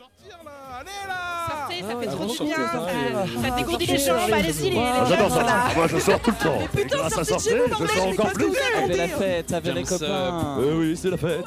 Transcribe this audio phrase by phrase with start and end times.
[0.00, 0.50] sortir là
[0.80, 1.20] Allez là
[1.50, 2.56] Sortez, ça fait Ah, trop bon, du bien.
[2.56, 4.76] ça- Ça dégourdit les jambes, allez-y les
[5.08, 5.44] j'adore ça.
[5.76, 6.58] Moi, je sors tout le temps.
[6.74, 8.52] Mais putain, grâce à sortez je sors encore plus.
[8.78, 10.56] Avec la fête, avec les copains.
[10.58, 11.46] Oui, c'est la fête.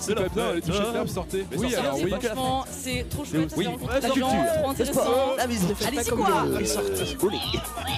[0.00, 0.92] C'est pas bien, les touches Ah.
[0.92, 1.46] fermes, sortez.
[1.50, 2.10] Mais Oui, alors c'est oui.
[2.10, 3.54] la Franchement, c'est trop chouette.
[3.56, 3.68] Oui,
[4.00, 5.36] c'est la trop intéressant.
[5.36, 6.26] La fait Allez-y, quoi.
[6.66, 7.06] sortez.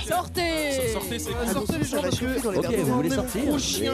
[0.08, 1.84] Sortez Sortez, c'est Ah, Sortez les
[2.40, 2.48] que...
[2.48, 3.42] Ok, vous voulez sortir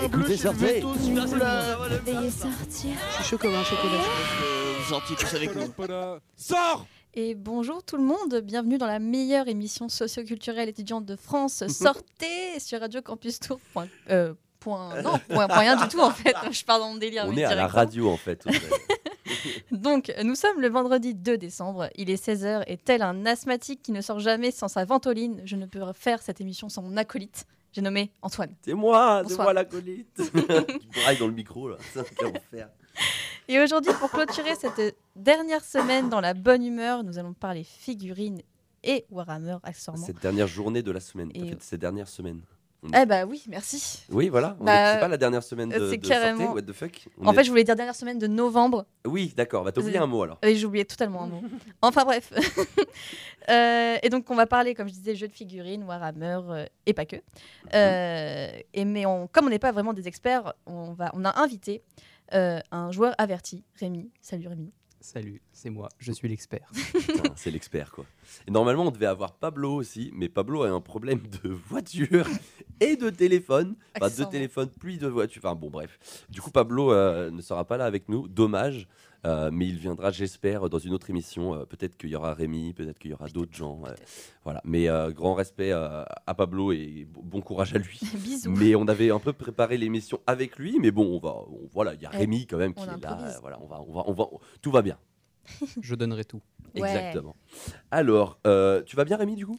[0.05, 0.81] Écoutez, je sortez.
[0.81, 2.91] Veuillez sortir.
[3.11, 4.62] Je suis chaud comme un chocolat.
[4.93, 5.73] Vous sortiez tous avec nous.
[6.37, 11.67] Sors Et bonjour tout le monde, bienvenue dans la meilleure émission socioculturelle étudiante de France.
[11.69, 13.59] Sortez sur Radio Campus Tour.
[13.73, 16.37] Point, euh, point- non, point, point rien du tout en fait.
[16.51, 17.25] Je pars dans mon délire.
[17.27, 18.45] On est à la radio en fait.
[19.71, 21.89] Donc, nous sommes le vendredi 2 décembre.
[21.97, 25.57] Il est 16h et tel un asthmatique qui ne sort jamais sans sa ventoline, je
[25.57, 27.47] ne peux faire cette émission sans mon acolyte.
[27.73, 28.55] J'ai nommé Antoine.
[28.63, 30.21] c'est moi, c'est moi l'acolyte.
[30.35, 31.79] tu brailles dans le micro là.
[31.95, 32.69] Ça, Quel enfer.
[33.49, 38.41] Et aujourd'hui, pour clôturer cette dernière semaine dans la bonne humeur, nous allons parler figurines
[38.85, 40.05] et Warhammer accessoirement.
[40.05, 41.31] Cette dernière journée de la semaine.
[41.33, 42.41] T'as Et- fait ces dernières semaines.
[43.01, 44.03] Eh bah oui, merci.
[44.11, 44.57] Oui, voilà.
[44.61, 47.29] Bah, est- c'est pas la dernière semaine de, c'est de carrément- What the fuck On
[47.29, 48.87] En est- fait, je voulais dire dernière semaine de novembre.
[49.07, 49.63] Oui, d'accord.
[49.63, 50.39] Va t'oublier un mot alors.
[50.43, 51.43] Et j'ai oublié totalement un mot.
[51.83, 52.33] Enfin bref.
[53.51, 56.93] Euh, et donc on va parler, comme je disais, jeux de figurines, Warhammer euh, et
[56.93, 57.17] pas que.
[57.75, 61.41] Euh, et mais on, comme on n'est pas vraiment des experts, on, va, on a
[61.41, 61.83] invité
[62.35, 64.11] euh, un joueur averti, Rémi.
[64.21, 64.73] Salut Rémi.
[65.03, 66.71] Salut, c'est moi, je suis l'expert.
[67.35, 68.05] C'est l'expert quoi.
[68.47, 72.25] Et normalement, on devait avoir Pablo aussi, mais Pablo a un problème de voiture
[72.81, 73.75] et de téléphone.
[74.01, 75.43] Enfin, de téléphone, puis de voiture.
[75.45, 75.99] Enfin, bon, bref.
[76.29, 78.29] Du coup, Pablo euh, ne sera pas là avec nous.
[78.29, 78.87] Dommage.
[79.25, 81.55] Euh, mais il viendra, j'espère, dans une autre émission.
[81.55, 83.81] Euh, peut-être qu'il y aura Rémi, peut-être qu'il y aura d'autres gens.
[83.87, 83.93] euh,
[84.45, 84.61] voilà.
[84.65, 88.01] Mais euh, grand respect euh, à Pablo et bon courage à lui.
[88.17, 88.51] Bisous.
[88.51, 91.95] Mais on avait un peu préparé l'émission avec lui, mais bon, on va, on- voilà,
[91.95, 93.13] il y a Eh, Rémi quand même on qui est là.
[93.13, 93.39] improvise.
[93.41, 94.27] Voilà, on va, on va, on va,
[94.61, 94.99] tout va bien.
[95.81, 96.41] Je donnerai tout.
[96.75, 96.81] Ouais.
[96.89, 97.37] Exactement.
[97.91, 99.59] Alors, euh, tu vas bien Rémi du coup?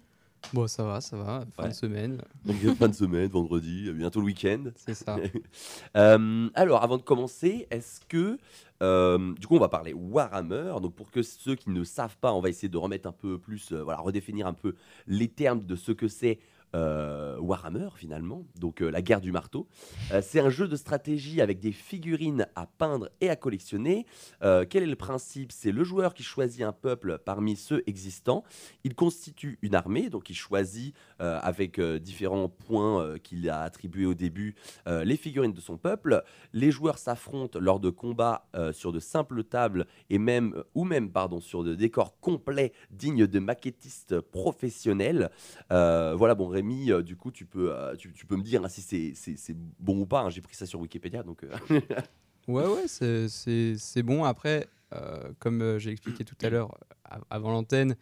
[0.52, 1.70] Bon, ça va, ça va, fin Ouais.
[1.70, 4.66] de semaine, Donc, Fin de semaine, vendredi, bientôt le week-end.
[4.76, 5.18] c'est ça.
[5.96, 8.38] Euh, alors, avant de commencer, est-ce que
[8.82, 10.74] euh, du coup on va parler Warhammer.
[10.82, 13.38] Donc pour que ceux qui ne savent pas, on va essayer de remettre un peu
[13.38, 14.76] plus, euh, voilà, redéfinir un peu
[15.08, 16.40] les termes de ce que c'est.
[16.76, 19.68] Euh, Warhammer finalement, donc euh, la guerre du marteau.
[20.12, 24.06] Euh, c'est un jeu de stratégie avec des figurines à peindre et à collectionner.
[24.42, 25.52] Quel est le principe?
[25.52, 28.44] C'est le joueur qui choisit un peuple parmi ceux existants.
[28.84, 34.56] Il constitue une armée, donc il choisit avec différents points qu'il a attribués au début
[34.86, 36.24] les figurines de son peuple.
[36.54, 41.40] Les joueurs s'affrontent lors de combats sur de simples tables et même ou même pardon
[41.40, 45.30] sur de décors complets dignes de maquettistes professionnels.
[45.70, 46.48] Voilà bon
[46.90, 49.38] Euh, du coup tu peux euh, tu, tu peux me dire hein, si c'est- c'est
[49.38, 50.22] c'est bon ou pas.
[50.22, 50.30] hein.
[50.30, 51.44] J'ai pris ça sur Wikipédia donc.
[51.44, 51.50] euh,
[52.48, 54.26] Ouais, ouais, c'est- c'est c'est bon.
[54.26, 57.96] Après, euh, comme euh, j'ai expliqué tout à l'heure euh, av- avant l'antenne,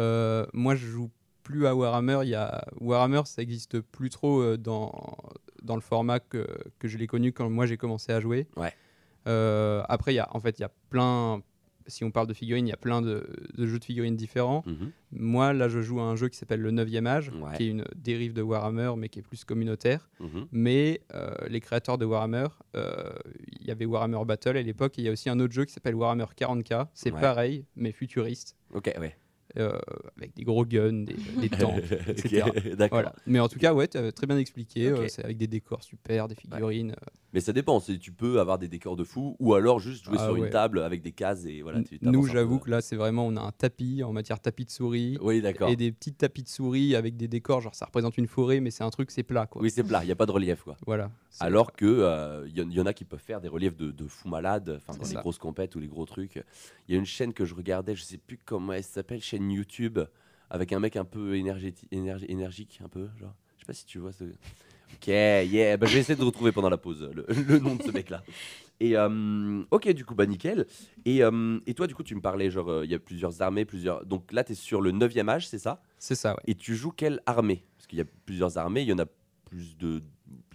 [0.00, 1.10] euh, moi je joue
[1.44, 2.20] plus à Warhammer.
[2.24, 5.16] Il y a Warhammer, ça existe plus trop euh, dans,
[5.62, 6.44] dans le format que,
[6.80, 8.48] que je l'ai connu quand moi j'ai commencé à jouer.
[8.56, 8.72] Ouais.
[9.28, 11.40] Euh, après, il y a, en fait, il y a plein.
[11.86, 14.62] Si on parle de figurines, il y a plein de, de jeux de figurines différents.
[14.66, 14.90] mhm.
[15.12, 17.56] Moi, là, je joue à un jeu qui s'appelle le 9e âge, Ouais.
[17.56, 20.08] qui est une dérive de Warhammer, mais qui est plus communautaire.
[20.20, 20.46] Mhm.
[20.52, 23.12] Mais euh, les créateurs de Warhammer, euh,
[23.60, 25.64] il y avait Warhammer Battle à l'époque, et il y a aussi un autre jeu
[25.64, 26.88] qui s'appelle Warhammer 40K.
[26.94, 27.20] C'est Ouais.
[27.20, 29.14] pareil, mais futuriste, Ok ouais.
[29.58, 29.78] Euh,
[30.16, 32.44] avec des gros guns, des, des tanks, etc.
[32.48, 32.96] Ok, D'accord.
[32.98, 33.14] Voilà.
[33.26, 34.88] Mais en tout cas, ouais, très bien expliqué.
[34.88, 36.92] Euh, c'est avec des décors super, des figurines.
[36.92, 37.80] euh, Mais ça dépend.
[37.80, 40.50] c'est- Tu peux avoir des décors de fou ou alors juste jouer Ah sur une
[40.50, 41.82] table avec des cases et voilà.
[41.82, 44.70] tu Nous, j'avoue que là, c'est vraiment, on a un tapis en matière tapis de
[44.70, 45.18] souris.
[45.20, 45.68] Oui d'accord.
[45.68, 48.70] Et des petits tapis de souris avec des décors, genre ça représente une forêt, mais
[48.70, 49.62] c'est un truc, c'est plat, quoi.
[49.62, 50.02] Oui c'est plat.
[50.04, 50.76] Il y a pas de relief quoi.
[50.86, 51.10] Voilà.
[51.40, 53.90] Alors que euh, il y, en- y en a qui peuvent faire des reliefs de,
[53.90, 56.40] de fous malades, enfin dans les grosses compètes ou les gros trucs.
[56.88, 59.43] Il y a une chaîne que je regardais, je sais plus comment elle s'appelle, chaîne
[59.50, 59.98] YouTube,
[60.50, 63.34] avec un mec un peu énergéti- énergi- énergique, un peu, genre.
[63.56, 64.24] Je sais pas si tu vois ce.
[64.96, 67.82] Ok, yeah, bah, je vais essayer de retrouver pendant la pause le, le nom de
[67.82, 68.22] ce mec-là.
[68.78, 70.66] Et euh, ok, du coup, bah nickel.
[71.04, 73.42] Et, euh, et toi, du coup, tu me parlais, genre, euh, il y a plusieurs
[73.42, 74.06] armées, plusieurs.
[74.06, 75.82] Donc là, tu es sur le 9e âge, c'est ça?
[75.98, 76.42] C'est ça, ouais.
[76.46, 77.64] Et tu joues quelle armée?
[77.76, 79.06] Parce qu'il y a plusieurs armées, il y en a
[79.46, 80.02] plus de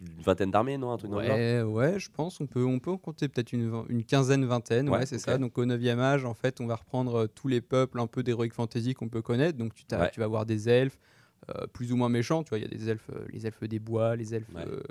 [0.01, 2.97] d'une vingtaine d'armées, non Un truc Ouais, ouais, je pense on peut, on peut en
[2.97, 5.37] compter peut-être une, une quinzaine, vingtaine, ouais, Ouais, c'est ça.
[5.37, 8.23] Donc au 9e âge, en fait, on va reprendre euh, tous les peuples un peu
[8.23, 9.57] d'Heroic Fantasy qu'on peut connaître.
[9.57, 10.11] Donc tu, t'as- Ouais.
[10.11, 10.97] tu vas avoir des elfes
[11.49, 13.63] euh, plus ou moins méchants, tu vois, il y a des elfes, euh, les elfes
[13.63, 14.81] des bois, les elfes, euh,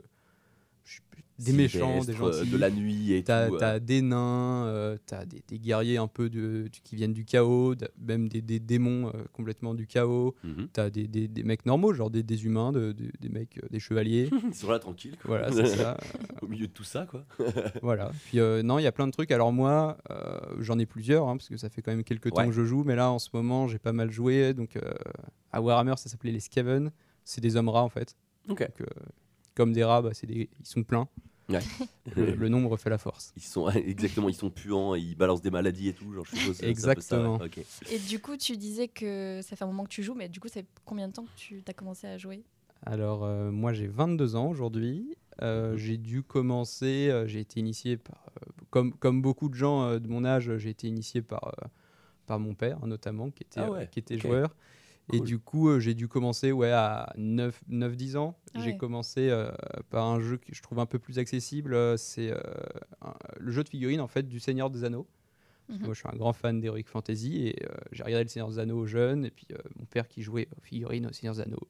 [1.38, 2.50] des méchants, des euh, gentils.
[2.50, 3.54] de la nuit et T'as tout.
[3.54, 3.58] euh.
[3.58, 7.76] t'as des nains, euh, t'as des, des guerriers un peu de, qui viennent du chaos,
[8.00, 10.34] même des, des démons euh, complètement du chaos.
[10.42, 10.68] Mhm.
[10.72, 13.68] T'as des, des, des mecs normaux, genre des, des humains, de- de- des mecs, euh,
[13.70, 14.28] des chevaliers.
[14.48, 15.16] Ils sont là tranquilles.
[15.22, 15.38] quoi.
[15.38, 15.96] voilà, c'est ça.
[16.42, 17.24] Au milieu de tout ça, quoi.
[17.82, 18.10] Voilà.
[18.24, 19.30] Puis euh, non, il y a plein de trucs.
[19.30, 22.40] Alors moi, euh, j'en ai plusieurs, hein, parce que ça fait quand même quelques temps
[22.40, 22.46] Ouais.
[22.48, 24.54] que je joue, mais là en ce moment, j'ai pas mal joué.
[24.54, 24.80] Donc euh,
[25.52, 26.90] à Warhammer, ça s'appelait les Skaven.
[27.24, 28.16] C'est des hommes rats en fait.
[28.48, 28.58] Ok.
[28.60, 28.84] Donc, euh,
[29.58, 30.48] comme des rats, bah, c'est des...
[30.60, 31.08] ils sont pleins.
[31.50, 31.60] Ouais.
[32.16, 33.32] Le, le nombre fait la force.
[33.36, 36.10] Ils sont exactement, ils sont puants, et ils balancent des maladies et tout.
[36.14, 37.38] Genre, je suppose, c'est ça, Exactement.
[37.90, 40.40] Et du coup, tu disais que ça fait un moment que tu joues, mais du
[40.40, 42.42] coup, fait combien de temps que tu as commencé à jouer?
[42.86, 45.16] Alors, euh, moi, j'ai 22 ans aujourd'hui.
[45.42, 45.76] Euh, Mhm.
[45.78, 49.98] j'ai dû commencer, euh, j'ai été initié par, euh, comme, comme beaucoup de gens euh,
[49.98, 51.66] de mon âge, j'ai été initié par, euh,
[52.26, 54.56] par mon père, notamment, qui était, Ah euh, qui était joueur.
[55.12, 58.38] Et du coup, euh, j'ai dû commencer ouais, à 9-10 ans.
[58.54, 58.76] Ah J'ai ouais.
[58.76, 59.50] commencé euh,
[59.90, 61.74] par un jeu que je trouve un peu plus accessible.
[61.74, 62.38] euh, C'est euh,
[63.38, 65.06] le jeu de figurines en fait, du Seigneur des Anneaux.
[65.68, 65.78] Mhm.
[65.84, 68.58] Moi, je suis un grand fan d'Heroic Fantasy et euh, j'ai regardé le Seigneur des
[68.58, 69.24] Anneaux jeune.
[69.26, 71.68] Et puis, euh, mon père qui jouait aux figurines au Seigneur des Anneaux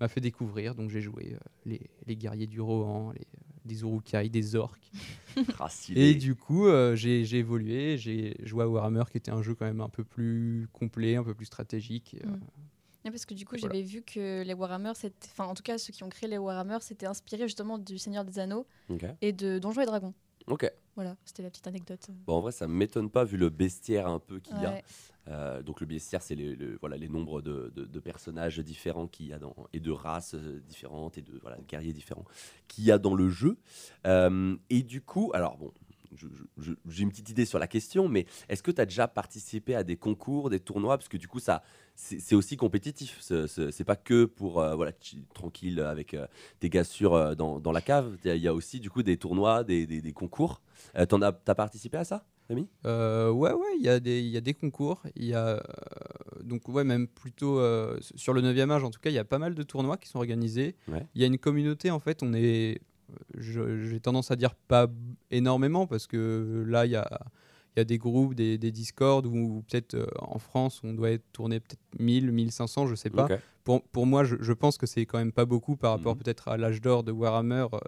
[0.00, 0.74] m'a fait découvrir.
[0.74, 3.26] Donc, j'ai joué euh, les, les guerriers du Rohan, les,
[3.64, 4.90] des Urukai, des orques.
[5.58, 5.68] Ah.
[5.94, 7.96] Et du coup, euh, j'ai j'ai évolué.
[7.98, 11.22] J'ai joué à Warhammer, qui était un jeu quand même un peu plus complet, un
[11.24, 12.16] peu plus stratégique.
[12.24, 12.40] euh, Mm.
[13.04, 13.74] Ouais, parce que du coup, Voilà.
[13.74, 14.92] j'avais vu que les Warhammer,
[15.24, 18.24] enfin, en tout cas, ceux qui ont créé les Warhammer, c'était inspiré justement du Seigneur
[18.24, 18.66] des Anneaux
[19.22, 20.14] et de Donjons et Dragons.
[20.46, 20.70] Ok.
[20.96, 22.08] Voilà, c'était la petite anecdote.
[22.26, 24.80] Bon, en vrai, ça m'étonne pas vu le bestiaire un peu qu'il y a.
[25.28, 29.06] Euh, donc le bestiaire, c'est les, le- voilà, les nombres de, de- de personnages différents
[29.06, 32.24] qu'il y a dans, et de races euh, différentes et de voilà, guerriers différents
[32.68, 33.56] qu'il y a dans le jeu.
[34.06, 35.72] Euh, et du coup, alors bon,
[36.88, 39.84] j'ai une petite idée sur la question, mais est-ce que tu as déjà participé à
[39.84, 40.98] des concours, des tournois?
[40.98, 41.62] Parce que du coup, ça,
[42.02, 43.18] c'est aussi compétitif.
[43.20, 44.92] Ce- ce- C'est pas que pour euh, voilà,
[45.34, 46.26] tranquille avec euh,
[46.58, 48.16] tes gars sûrs euh, dans, dans la cave.
[48.24, 50.62] Il y a- aussi du coup des tournois, des, des- des concours.
[50.96, 52.68] Euh, t'en as, t'as participé à ça, Rémi?
[52.84, 55.02] Ouais, ouais, il y, a des- il y a des concours.
[55.14, 55.62] Il y a,
[56.42, 57.60] donc, ouais, même plutôt
[58.16, 60.08] sur le 9e âge, en tout cas, il y a pas mal de tournois qui
[60.08, 60.74] sont organisés.
[60.88, 61.06] Ouais.
[61.14, 62.80] Il y a une communauté, en fait, on est.
[63.38, 64.86] J'ai tendance à dire pas
[65.30, 67.20] énormément parce que là, il y a,
[67.76, 71.24] y a des groupes, des, des Discord où peut-être euh, en France, on doit être
[71.32, 73.26] tourné peut-être 1000, 1500, je sais pas.
[73.64, 76.22] Pour, pour moi, je, je pense que c'est quand même pas beaucoup par rapport Mhm.
[76.22, 77.78] peut-être à l'âge d'or de Warhammer euh,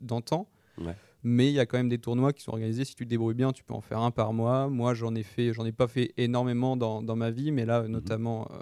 [0.00, 0.48] d'antan.
[0.78, 0.94] Ouais.
[1.24, 2.84] Mais il y a quand même des tournois qui sont organisés.
[2.84, 4.68] Si tu te débrouilles bien, tu peux en faire un par mois.
[4.68, 7.68] Moi, j'en ai fait, j'en ai pas fait énormément dans, dans ma vie, mais Mhm.
[7.68, 8.58] là, notamment, euh,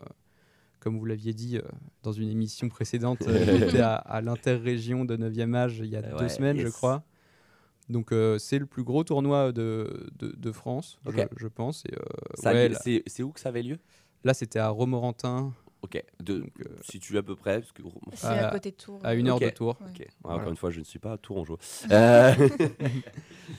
[0.79, 1.62] comme vous l'aviez dit euh,
[2.03, 3.27] dans une émission précédente,
[3.77, 7.03] j'étais à, à l'interrégion de 9e âge il y a deux semaines, je crois.
[7.91, 11.83] Donc, euh, c'est le plus gros tournoi de, de, de France, je- je, pense.
[11.93, 11.97] Euh,
[12.35, 12.71] Ça a ouais,
[13.07, 13.79] c'est, où que ça avait lieu?
[14.25, 15.53] Là, c'était à Romorantin,
[15.83, 16.03] Ok.
[16.23, 17.59] De, donc, euh, si tu es à peu près.
[17.61, 17.83] Parce que,
[18.13, 19.01] C'est À- à côté de Tours.
[19.03, 19.79] à une heure de tour.
[19.81, 19.87] Ouais.
[19.91, 19.99] Ok.
[20.01, 20.39] Ouais, Voilà.
[20.41, 21.59] Encore une fois, je ne suis pas à Tourangeau.
[21.91, 22.35] Euh,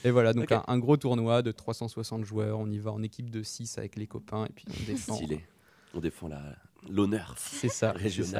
[0.06, 2.60] Et voilà, donc un gros tournoi de 360 joueurs.
[2.60, 5.16] On y va en équipe de 6 avec les copains et puis on défend.
[5.16, 5.44] stylé.
[5.94, 6.42] On défend la,
[6.90, 7.70] l'honneur C'est ça.
[7.70, 7.92] c'est ça.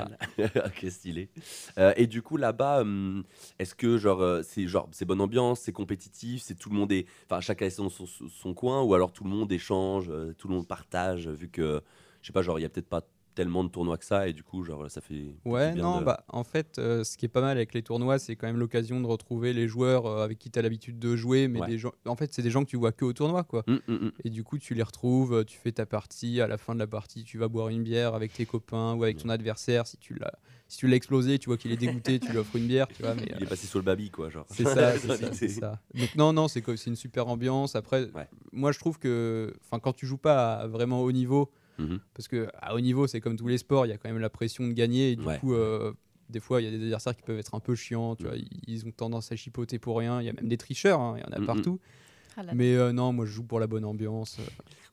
[0.08, 0.18] régional.
[0.40, 1.30] ok, stylé.
[1.78, 3.24] Euh, et du coup, là-bas, hum,
[3.60, 6.92] est-ce que genre, euh, c'est genre, c'est bonne ambiance, c'est compétitif, c'est tout le monde
[6.92, 10.34] est, enfin, chacun est son, son- son coin, ou alors tout le monde échange, euh,
[10.38, 11.82] tout le monde partage, vu que,
[12.22, 13.02] je sais pas, genre, il y a peut-être pas
[13.34, 15.36] tellement de tournois que ça, et du coup, genre, ça fait.
[15.46, 17.82] Ouais, bien non, de- bah en fait, euh, ce qui est pas mal avec les
[17.84, 21.00] tournois, c'est quand même l'occasion de retrouver les joueurs euh, avec qui tu as l'habitude
[21.00, 21.68] de jouer, mais Ouais.
[21.68, 23.64] des gens, en fait, c'est des gens que tu vois que au tournoi, quoi.
[23.68, 24.12] Hum, hum, hum.
[24.24, 26.80] Et du coup, tu les retrouves, euh, tu fais ta partie, à la fin de
[26.80, 29.88] la partie, tu vas boire une bière avec tes copains ou avec ton adversaire.
[29.88, 30.34] Si tu l'as,
[30.68, 33.02] si tu l'as explosé, tu vois qu'il est dégoûté, tu lui offres une bière, tu
[33.04, 33.16] vois.
[33.16, 34.46] Mais, Il est passé sur le baby, quoi, genre.
[34.52, 35.82] C'est ça, ça, ça.
[35.94, 37.76] Donc non, non, c'est c'est une super ambiance.
[37.76, 38.28] Après, Ouais.
[38.52, 41.52] moi je trouve que, enfin, quand tu joues pas à vraiment haut niveau,
[41.82, 42.00] Mhm.
[42.14, 44.20] parce que à haut niveau, c'est comme tous les sports, il y a quand même
[44.20, 45.12] la pression de gagner.
[45.12, 45.38] Et du Ouais.
[45.40, 45.94] coup, euh,
[46.30, 48.16] des fois, il y a des adversaires qui peuvent être un peu chiants.
[48.16, 48.30] Tu Mhm.
[48.30, 50.22] vois, ils, ont tendance à chipoter pour rien.
[50.22, 51.46] Il y a même des tricheurs, hein, il y en a Mhm.
[51.46, 51.80] partout.
[52.38, 52.44] Ah.
[52.54, 54.38] Mais euh, non, moi je joue pour la bonne ambiance.
[54.40, 54.44] euh.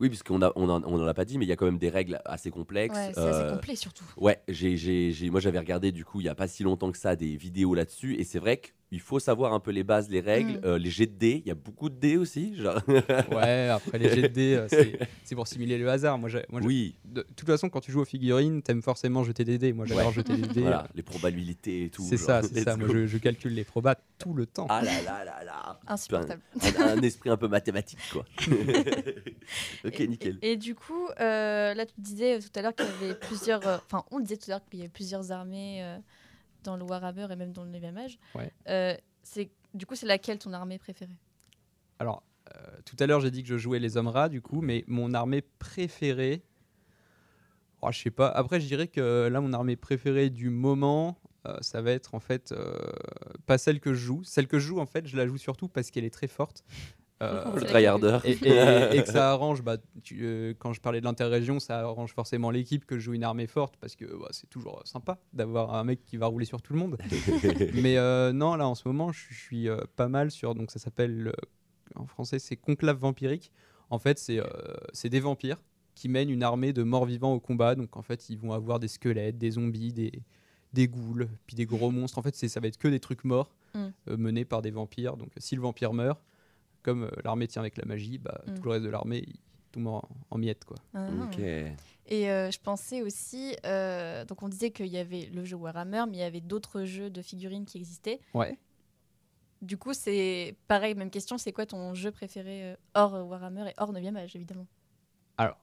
[0.01, 1.67] Oui, puisqu'on a, on en, on en a pas dit, mais il y a quand
[1.67, 2.97] même des règles assez complexes.
[2.97, 4.05] Ouais, c'est Euh, assez complet surtout.
[4.17, 7.15] Ouais, j'ai, moi j'avais regardé du coup il y a pas si longtemps que ça
[7.15, 10.59] des vidéos là-dessus et c'est vrai qu'il faut savoir un peu les bases, les règles,
[10.59, 10.65] Mm.
[10.65, 11.43] euh, les jets de dés.
[11.45, 12.57] Il y a beaucoup de dés aussi.
[12.57, 12.81] Genre.
[13.33, 16.17] Ouais, après les jets de dés, euh, c'est pour simuler le hasard.
[16.19, 19.59] Moi, moi, oui, de toute façon, quand tu joues aux figurines, t'aimes forcément jeter des
[19.59, 19.73] dés.
[19.73, 20.13] Moi, j'adore Ouais.
[20.13, 20.61] jeter des dés.
[20.63, 22.03] voilà, les probabilités et tout.
[22.03, 22.77] C'est ça, c'est ça.
[22.77, 24.67] Moi, je, je calcule les probas tout le temps.
[24.71, 25.81] Ah là là là là.
[25.87, 26.41] Insupportable.
[26.79, 28.25] Un, un esprit un peu mathématique quoi.
[29.85, 30.39] ok, Et- nickel.
[30.43, 33.67] Et, et du coup, euh, là, tu disais tout à l'heure qu'il y avait plusieurs.
[33.67, 35.99] euh, Enfin, on disait tout à l'heure qu'il y avait plusieurs armées euh,
[36.65, 38.19] dans le Warhammer et même dans le 9 âge.
[38.35, 38.53] Ouais.
[38.69, 41.17] Euh, c'est du coup, c'est laquelle ton armée préférée?
[41.99, 42.23] Alors,
[42.55, 44.85] euh, tout à l'heure, j'ai dit que je jouais les hommes rats, du coup, mais
[44.87, 46.43] mon armée préférée.
[47.83, 48.29] Oh, je sais pas.
[48.29, 52.21] Après, je dirais que là, mon armée préférée du moment, euh, ça va être en
[52.21, 52.77] fait euh,
[53.47, 54.25] pas celle que je joue.
[54.25, 56.65] Celle que je joue, en fait, je la joue surtout parce qu'elle est très forte.
[57.21, 58.19] Euh, Le C'est tryharder.
[58.25, 61.81] et, et- et que ça arrange, bah, tu- euh, quand je parlais de l'interrégion, ça
[61.81, 65.19] arrange forcément l'équipe que je joue une armée forte parce que bah, c'est toujours sympa
[65.33, 66.97] d'avoir un mec qui va rouler sur tout le monde.
[67.75, 70.55] Mais euh, non, là en ce moment, je, suis euh, pas mal sur.
[70.55, 71.33] Donc ça s'appelle euh,
[72.01, 73.51] en français, c'est Conclave vampirique.
[73.91, 74.45] En fait, c'est euh,
[74.93, 75.61] c'est des vampires
[75.97, 77.75] qui mènent une armée de morts vivants au combat.
[77.75, 80.13] Donc en fait, ils vont avoir des squelettes, des zombies, des,
[80.73, 82.19] des ghouls, puis des gros monstres.
[82.19, 83.79] En fait, ça va être que des trucs morts Mm.
[84.09, 85.17] euh, menés par des vampires.
[85.19, 86.19] Donc si le vampire meurt,
[86.89, 88.55] comme euh, l'armée tient avec la magie, bah, Mm.
[88.55, 89.27] tout le reste de l'armée,
[89.73, 90.65] tombe en, en miettes.
[90.65, 90.77] Quoi.
[90.95, 91.09] Ah.
[91.25, 91.39] Ok.
[91.41, 96.05] Et euh, je pensais aussi, euh, donc on disait qu'il y avait le jeu Warhammer,
[96.09, 98.19] mais il y avait d'autres jeux de figurines qui existaient.
[98.33, 98.57] Ouais.
[99.61, 103.75] Du coup, c'est pareil, même question, c'est quoi ton jeu préféré euh, hors Warhammer et
[103.77, 104.67] hors 9e âge, évidemment?
[105.37, 105.59] Alors,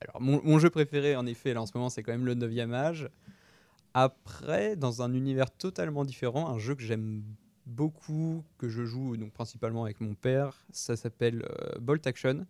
[0.00, 2.34] alors mon, mon jeu préféré, en effet, là en ce moment, c'est quand même le
[2.34, 3.10] 9e âge.
[3.92, 7.24] Après, dans un univers totalement différent, un jeu que j'aime
[7.70, 12.46] beaucoup, que je joue donc principalement avec mon père, ça s'appelle euh, Bolt Action.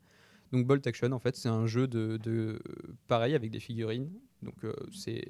[0.52, 2.60] Donc Bolt Action, en fait, c'est un jeu de, de-
[3.06, 4.10] pareil avec des figurines.
[4.42, 5.22] Donc euh, c'est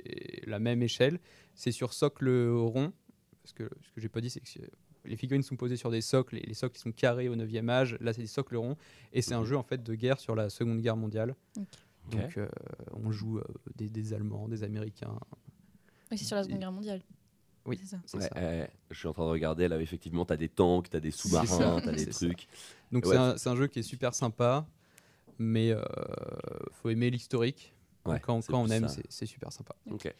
[0.46, 1.18] la même échelle.
[1.54, 2.92] C'est sur socle rond.
[3.42, 4.48] Parce que ce que j'ai pas dit, c'est que
[5.04, 7.96] les figurines sont posées sur des socles et les socles sont carrés au 9e âge.
[8.00, 8.76] Là, c'est des socles ronds.
[9.12, 11.34] Et c'est un jeu en fait de guerre sur la Seconde Guerre mondiale.
[12.10, 12.48] Donc euh,
[12.92, 13.40] on joue
[13.76, 15.18] des, des Allemands, des Américains.
[16.10, 17.02] Oui, c'est sur la Seconde Guerre mondiale.
[17.66, 17.78] Oui.
[17.80, 18.00] C'est ça.
[18.06, 18.34] c'est Ouais, ça.
[18.34, 21.18] ouais, je suis en train de regarder là, effectivement, t'as des tanks, t'as des ça.
[21.22, 22.26] sous-marins, t'as des C'est ça.
[22.26, 22.48] trucs.
[22.90, 24.66] Donc Ouais, c'est un, c'est un jeu qui est super sympa,
[25.38, 25.82] mais euh,
[26.72, 27.74] faut aimer l'historique.
[28.06, 29.74] Ouais, quand quand on aime, c'est- super sympa.
[29.90, 30.12] Ok.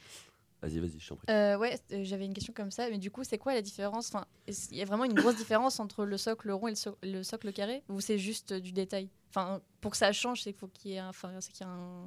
[0.63, 1.27] Vas-y, vas-y, je t'en prie.
[1.31, 4.09] Euh, ouais, euh, j'avais une question comme ça, mais du coup, c'est quoi la différence?
[4.09, 6.99] Enfin, Il y a vraiment une grosse différence entre le socle rond et le, so-
[7.03, 7.83] le socle carré?
[7.89, 9.09] Ou c'est juste euh, du détail?
[9.31, 11.09] Enfin, pour que ça change, c'est qu'il faut qu'il y ait un.
[11.09, 12.05] Enfin, c'est qu'il y a un...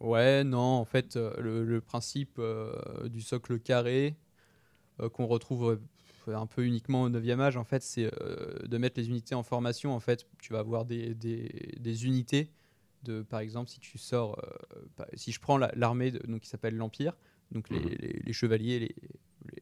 [0.00, 4.21] Ouais, non, en fait, euh, le, le principe euh, du socle carré euh,
[5.08, 5.80] qu'on retrouve
[6.28, 9.34] euh, un peu uniquement au 9e âge, en fait, c'est euh, de mettre les unités
[9.34, 9.94] en formation.
[9.94, 12.50] En fait, tu vas avoir des, des- des unités.
[13.02, 14.38] De, par exemple, si tu sors,
[15.00, 17.16] euh, si je prends la- l'armée donc qui s'appelle l'Empire,
[17.50, 17.88] donc les, Mhm.
[17.98, 18.94] les- les chevaliers, les,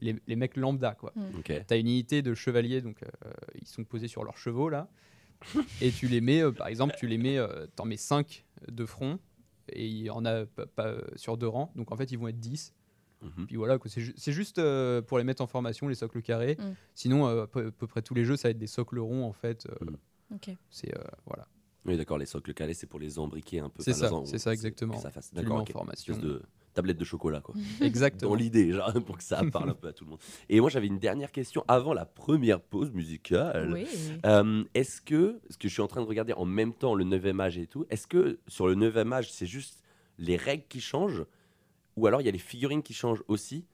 [0.01, 1.15] les, les mecs lambda, quoi.
[1.39, 1.45] Ok.
[1.67, 3.31] Tu as une unité de chevaliers, donc euh,
[3.61, 4.91] ils sont posés sur leurs chevaux là,
[5.81, 8.85] et tu les mets, euh, par exemple, tu les mets, euh, t'en mets 5 de
[8.85, 9.19] front,
[9.73, 12.19] et il y en a pas, pas, euh, sur deux rangs, donc en fait ils
[12.19, 12.75] vont être 10.
[13.23, 13.47] Mhm.
[13.47, 16.57] Puis voilà, c'est ju- c'est juste euh, pour les mettre en formation, les socles carrés.
[16.59, 16.63] Mm.
[16.95, 18.99] Sinon, euh, à peu, à peu près tous les jeux, ça va être des socles
[18.99, 19.67] ronds en fait.
[19.67, 20.35] euh, Mm.
[20.37, 20.57] Ok.
[20.71, 21.47] C'est euh, voilà,
[21.85, 23.83] Oui, d'accord, les socles calés, c'est pour les embriquer un peu.
[23.83, 24.95] C'est ça, c'est ça, exactement.
[24.95, 25.73] que ça fasse- D'accord, en ok.
[25.73, 26.15] formation.
[26.15, 27.55] Espèce de tablette de chocolat, quoi.
[27.81, 28.31] Exactement.
[28.31, 30.21] Dans l'idée, genre, pour que ça parle un peu à tout le monde.
[30.49, 33.73] Et moi, j'avais une dernière question avant la première pause musicale.
[33.73, 33.87] Oui.
[34.25, 37.05] Euh, est-ce que, parce que je suis en train de regarder en même temps le
[37.05, 39.83] 9e âge et tout, est-ce que sur le 9e âge, c'est juste
[40.19, 41.25] les règles qui changent
[42.01, 43.67] Ou alors il y a les figurines qui changent aussi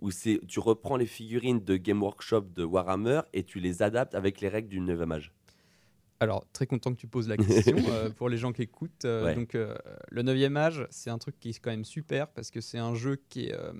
[0.00, 4.14] Ou c'est tu reprends les figurines de Game Workshop de Warhammer et tu les adaptes
[4.14, 5.32] avec les règles du 9e âge
[6.20, 9.04] Alors, très content que tu poses la question euh, pour les gens qui écoutent.
[9.06, 9.34] euh, Ouais.
[9.34, 9.74] Donc, euh,
[10.10, 12.94] le 9e âge, c'est un truc qui est quand même super parce que c'est un
[12.94, 13.72] jeu qui est euh,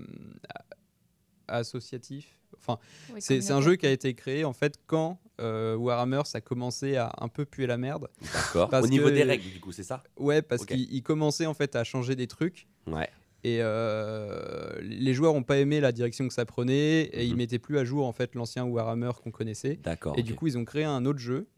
[1.49, 2.38] a- associatif.
[2.56, 2.78] Enfin,
[3.12, 6.96] Oui, c'est un jeu qui a été créé en fait quand euh, Warhammer ça commençait
[6.96, 8.08] à un peu puer la merde.
[8.32, 8.70] D'accord.
[8.72, 10.02] Au niveau que- des règles, du coup, c'est ça?
[10.16, 10.68] Ouais, parce Ok.
[10.68, 12.68] qu'il il commençait en fait à changer des trucs.
[12.87, 13.08] Ouais.
[13.44, 17.37] Et euh, les joueurs n'ont pas aimé la direction que ça prenait et ils Mhm.
[17.38, 19.78] mettaient plus à jour en fait l'ancien Warhammer qu'on connaissait.
[19.82, 20.16] D'accord.
[20.18, 21.49] Et du coup, ils ont créé un autre jeu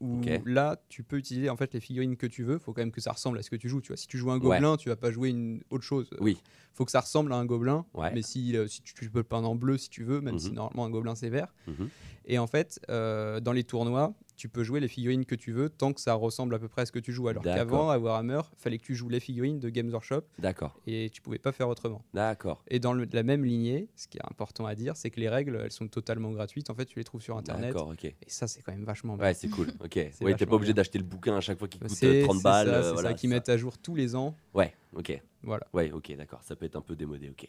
[0.00, 2.58] où là, tu peux utiliser en fait les figurines que tu veux.
[2.58, 3.80] Faut quand même que ça ressemble à ce que tu joues.
[3.80, 6.10] Tu vois, si tu joues un gobelin, tu vas pas jouer une autre chose.
[6.20, 6.38] Oui.
[6.74, 7.86] Faut que ça ressemble à un gobelin.
[7.94, 8.10] Ouais.
[8.14, 10.38] Mais si, euh, si tu, tu peux le peindre en bleu si tu veux, même
[10.40, 10.54] si Mhm.
[10.56, 11.54] normalement un gobelin c'est vert.
[11.68, 11.88] Mhm.
[12.26, 15.68] Et en fait, euh, dans les tournois, tu peux jouer les figurines que tu veux
[15.68, 17.28] tant que ça ressemble à peu près à ce que tu joues.
[17.28, 20.74] Alors qu'avant, à Warhammer, fallait que tu joues les figurines de Games Workshop D'accord.
[20.86, 22.04] et tu pouvais pas faire autrement.
[22.14, 22.64] D'accord.
[22.68, 25.28] Et dans le- la même lignée, ce qui est important à dire, c'est que les
[25.28, 26.70] règles, elles sont totalement gratuites.
[26.70, 27.72] En fait, tu les trouves sur Internet.
[27.72, 28.04] D'accord, ok.
[28.04, 29.26] Et ça, c'est quand même vachement bien.
[29.26, 29.68] Ouais, c'est cool.
[29.84, 29.96] Ok.
[30.22, 32.36] Ouais, t'es pas obligé d'acheter le bouquin à chaque fois qu'il coûte C'est euh, 30
[32.38, 32.68] c'est balles.
[32.68, 34.34] euh, c'est voilà, ça qu'ils c'est mettent à jour tous les ans.
[34.54, 35.20] Ouais, ok.
[35.42, 35.66] Voilà.
[35.72, 36.42] Ouais, ok, d'accord.
[36.42, 37.48] Ça peut être un peu démodé, ok.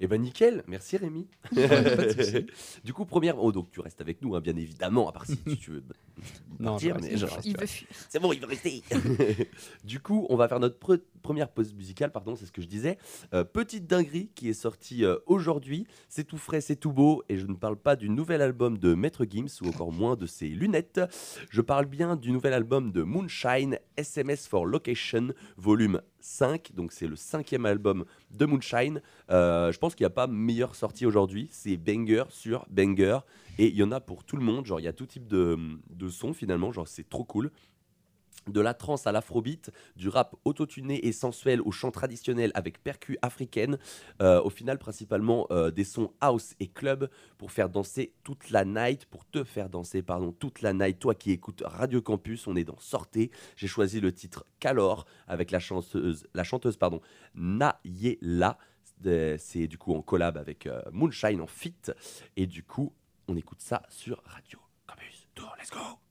[0.00, 1.26] Eh ben nickel, merci Rémi.
[2.84, 3.42] du coup, première.
[3.42, 5.84] Oh, donc tu restes avec nous, hein, bien évidemment, à part si tu- veux
[6.60, 6.96] Non, partir.
[8.08, 8.82] C'est bon, il veut rester.
[9.84, 12.66] du coup, on va faire notre pre- première pause musicale, pardon, c'est ce que je
[12.66, 12.98] disais.
[13.34, 15.86] Euh, petite dinguerie qui est sortie euh, aujourd'hui.
[16.08, 18.94] C'est tout frais, c'est tout beau, et je ne parle pas du nouvel album de
[18.94, 21.00] Maître Gims ou encore moins de ses lunettes.
[21.50, 26.72] Je parle bien du nouvel album de Moonshine, SMS for Location, volume 5.
[26.74, 29.00] Donc c'est le cinquième album de Moonshine.
[29.30, 31.48] Euh, je pense qu'il n'y a pas meilleure sortie aujourd'hui.
[31.50, 33.18] C'est banger sur banger.
[33.58, 34.66] Et il y en a pour tout le monde.
[34.66, 35.58] Genre, il y a tout type de,
[35.90, 36.72] de son finalement.
[36.72, 37.50] Genre, c'est trop cool.
[38.46, 43.16] De la trance à l'afrobeat, du rap autotuné et sensuel au chant traditionnel avec percus
[43.22, 43.78] africaines,
[44.22, 48.64] euh, au final principalement euh, des sons house et club pour faire danser toute la
[48.64, 50.98] night, pour te faire danser pardon toute la night.
[50.98, 53.30] Toi qui écoutes Radio Campus, on est dans Sortez.
[53.56, 57.00] J'ai choisi le titre Calor avec la chanteuse, la chanteuse pardon
[57.34, 58.58] Nayela.
[59.06, 61.92] Euh, C'est du coup en collab avec Moonshine en feat
[62.36, 62.92] et du coup
[63.28, 65.26] on écoute ça sur Radio Campus.
[65.34, 66.05] Tour, let's go.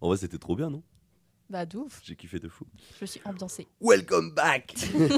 [0.00, 0.82] En vrai, c'était trop bien, non?
[1.48, 2.00] Bah, d'ouf.
[2.02, 2.66] J'ai kiffé de fou.
[3.00, 3.68] Je suis ambiancée.
[3.80, 4.74] Welcome back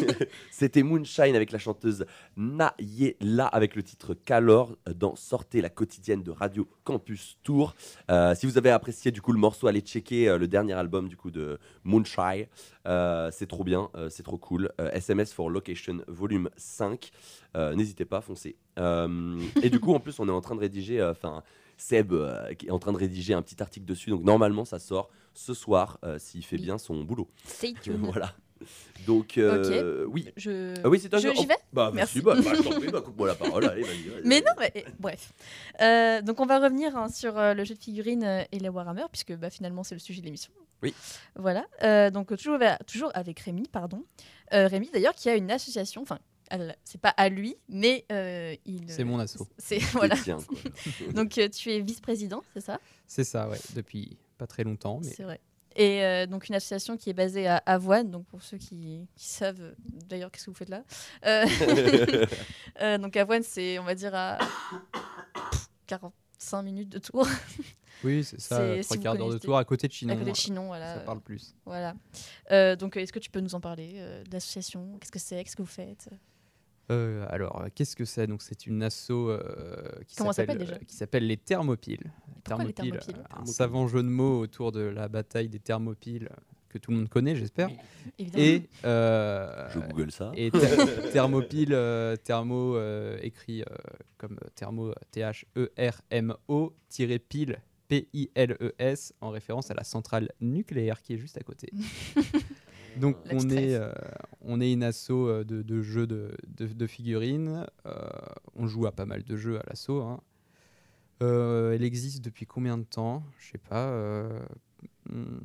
[0.51, 2.05] C'était Moonshine avec la chanteuse
[2.37, 7.75] Nayela avec le titre Calor dans Sortez la quotidienne de Radio Campus Tour.
[8.11, 11.09] Euh, si vous avez apprécié du coup le morceau, allez checker euh, le dernier album
[11.09, 12.47] du coup de Moonshine.
[12.87, 14.71] Euh, c'est trop bien, c'est trop cool.
[14.93, 17.11] SMS for Location volume 5.
[17.57, 18.57] Euh, N'hésitez pas, foncez.
[19.63, 21.43] Et du coup en plus on est en train de rédiger, enfin
[21.79, 24.11] Seb euh, qui est en train de rédiger un petit article dessus.
[24.11, 27.29] Donc normalement ça sort ce soir euh, s'il fait bien son boulot.
[27.83, 27.97] Tuned.
[28.01, 28.35] voilà.
[29.07, 30.29] Donc euh, oui.
[30.37, 30.75] Je...
[30.85, 32.21] Ah oui, c'est toi Je- J'y vais Bah, Merci.
[32.21, 32.51] Bah, bah,
[32.93, 33.65] bah, coupe-moi la parole.
[33.65, 34.11] Allez, vas-y.
[34.25, 35.33] Mais non, mais, bref.
[35.81, 39.33] Euh, donc on va revenir hein, sur le jeu de figurines et les Warhammer, puisque
[39.37, 40.51] bah, finalement c'est le sujet de l'émission.
[40.83, 40.93] Oui.
[41.37, 41.65] Voilà.
[42.11, 44.03] Donc toujours, avec- toujours avec Rémi, pardon.
[44.51, 46.19] Rémi d'ailleurs qui a une association, enfin
[46.85, 48.91] c'est pas à lui, mais euh, il.
[48.91, 49.39] C'est mon asso.
[49.59, 50.17] C'est C'est voilà.
[51.15, 52.81] Donc euh, tu es vice-président, c'est ça?
[53.07, 55.01] C'est ça, ouais, depuis pas très longtemps.
[55.03, 55.41] Mais C'est vrai.
[55.77, 59.27] Et euh, donc une association qui est basée à Avoine, donc pour ceux qui, qui
[59.27, 59.75] savent, euh,
[60.09, 60.83] d'ailleurs qu'est-ce que vous faites là?
[61.25, 61.47] Euh,
[62.81, 64.39] euh, Donc Avoine c'est on va dire à
[65.87, 67.29] 45 minutes de tour
[68.05, 70.15] oui, c'est ça, trois si quarts d'heure de tour à côté de Chinon.
[70.15, 70.95] à côté de Chinon, voilà.
[70.95, 71.55] Ça parle plus.
[71.65, 71.95] Voilà.
[72.51, 74.99] Euh, donc est-ce que tu peux nous en parler euh, de l'association?
[75.01, 75.43] Qu'est-ce que c'est?
[75.43, 76.09] Qu'est-ce que vous faites?
[76.91, 78.27] Euh, alors, euh, qu'est-ce que c'est?
[78.27, 79.39] Donc, c'est une asso euh,
[80.07, 82.13] qui s'appelle euh, les Thermopiles.
[82.45, 86.29] Pourquoi les Thermopiles, Thermopiles un savant jeu de mots autour de la bataille des Thermopiles
[86.71, 87.71] que tout le monde connaît, j'espère.
[88.19, 90.33] Et, euh, Je google ça.
[90.35, 90.61] et ther-
[91.13, 93.65] thermopile, euh, thermo euh, écrit euh,
[94.19, 101.39] comme thermo T-H-E-R-M-O tiré pile P-I-L-E-S en référence à la centrale nucléaire qui est juste
[101.39, 101.71] à côté.
[102.99, 103.93] Donc La on est, euh,
[104.43, 107.67] on est une asso euh, de, de jeux de, de- de figurines.
[107.87, 107.93] Euh,
[108.57, 109.91] on joue à pas mal de jeux à l'asso.
[110.03, 110.21] hein.
[111.23, 113.23] Euh, elle existe depuis combien de temps?
[113.39, 113.89] Je sais pas.
[113.91, 114.41] euh,
[115.11, 115.39] hmm,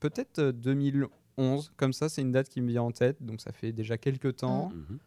[0.00, 1.72] Peut-être euh, 2011.
[1.76, 3.22] Comme ça, c'est une date qui me vient en tête.
[3.22, 4.70] Donc ça fait déjà quelques temps.
[4.70, 4.98] Mhm.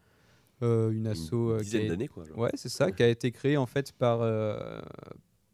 [0.64, 2.24] Euh, une asso Une euh, qui dizaine a- d'années, quoi.
[2.26, 2.38] genre.
[2.40, 4.82] Ouais, c'est ça, qui a été créé en fait par, euh,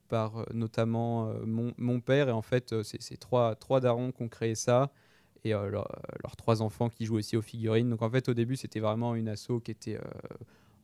[0.08, 2.29] par euh, notamment euh, mon, mon père.
[2.29, 4.91] Et en fait, euh, c'est c'est trois, trois darons qui ont créé ça.
[5.45, 5.91] Et euh, leur-
[6.23, 7.89] leurs trois enfants qui jouent aussi aux figurines.
[7.89, 10.01] Donc en fait, au début, c'était vraiment une asso qui était euh,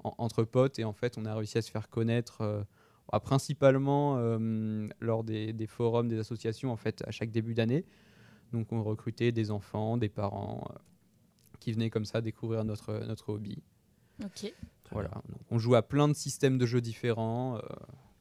[0.03, 0.79] en- entre potes.
[0.79, 2.63] Et en fait, on a réussi à se faire connaître euh,
[3.11, 7.85] bah, principalement euh, lors des, des forums, des associations, en fait, à chaque début d'année.
[8.51, 10.77] Donc on recrutait des enfants, des parents euh,
[11.59, 13.61] qui venaient comme ça découvrir notre, notre hobby.
[14.23, 14.51] Ok.
[14.91, 15.09] Voilà.
[15.29, 17.61] Donc, on joue à plein de systèmes de jeux différents, euh,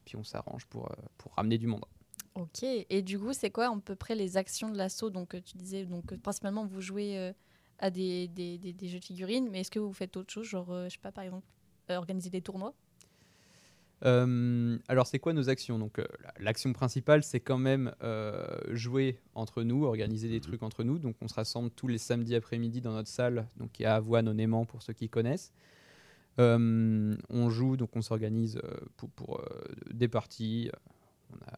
[0.05, 1.85] puis on s'arrange pour, euh, pour ramener du monde.
[2.39, 2.63] Ok.
[2.63, 5.11] Et du coup, c'est quoi à peu près les actions de l'assaut?
[5.11, 7.33] Donc, euh, tu disais, donc euh, principalement, vous jouez euh,
[7.81, 10.47] à des, des, des- des jeux de figurines, mais est-ce que vous faites autre chose?
[10.47, 11.47] Genre, euh, je sais pas, par exemple,
[11.91, 12.75] euh, organiser des tournois?
[14.05, 15.81] Euh, alors, c'est quoi nos actions?
[15.81, 20.41] Donc, euh, la- l'action principale, c'est quand même euh, jouer entre nous, organiser des Mhm.
[20.43, 21.01] trucs entre nous.
[21.01, 23.97] Donc, on se rassemble tous les samedis après-midi dans notre salle, donc qui est à
[23.97, 25.53] Avoine, au Néman, pour ceux qui connaissent.
[26.39, 30.71] Euh, on joue, donc on s'organise euh, pour, pour, euh, des parties.
[31.33, 31.57] On a,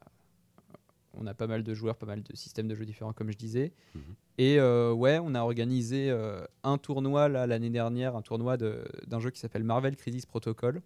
[1.13, 3.37] on a pas mal de joueurs, pas mal de systèmes de jeux différents, comme je
[3.37, 3.73] disais.
[3.95, 4.01] Mhm.
[4.37, 9.19] Et euh, ouais, on a organisé euh, un tournoi là l'année dernière, un tournoi d'un
[9.19, 10.81] jeu qui s'appelle Marvel Crisis Protocol.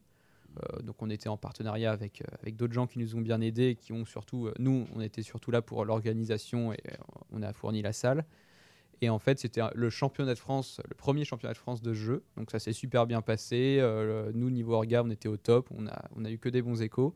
[0.58, 3.70] Euh, donc on était en partenariat avec, avec d'autres gens qui nous ont bien aidés,
[3.70, 6.80] et qui ont surtout, nous, on était surtout là pour l'organisation et
[7.32, 8.26] on a fourni la salle.
[9.02, 12.24] Et en fait, c'était le championnat de France, le premier championnat de France de jeu.
[12.38, 13.82] Donc ça s'est super bien passé.
[14.34, 15.68] Nous, niveau orga, on était au top.
[15.78, 17.14] On a, on a eu que des bons échos.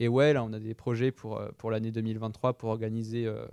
[0.00, 3.46] Et ouais, là, on a des projets pour, euh, pour l'année 2023 pour organiser euh,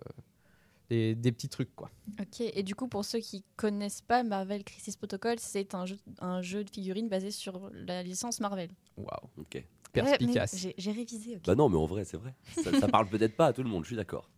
[0.90, 1.92] des, des petits trucs, quoi.
[2.20, 2.40] Ok.
[2.42, 6.42] Et du coup, pour ceux qui connaissent pas Marvel Crisis Protocol, c'est un jeu, un
[6.42, 8.70] jeu de figurines basé sur la licence Marvel.
[8.96, 9.64] Waouh, Ok.
[9.92, 10.68] Perspicace.
[10.78, 11.40] J'ai révisé.
[11.46, 12.34] Bah non, mais en vrai, c'est vrai.
[12.64, 14.30] Ça, ça parle peut-être pas à tout le monde, je suis d'accord.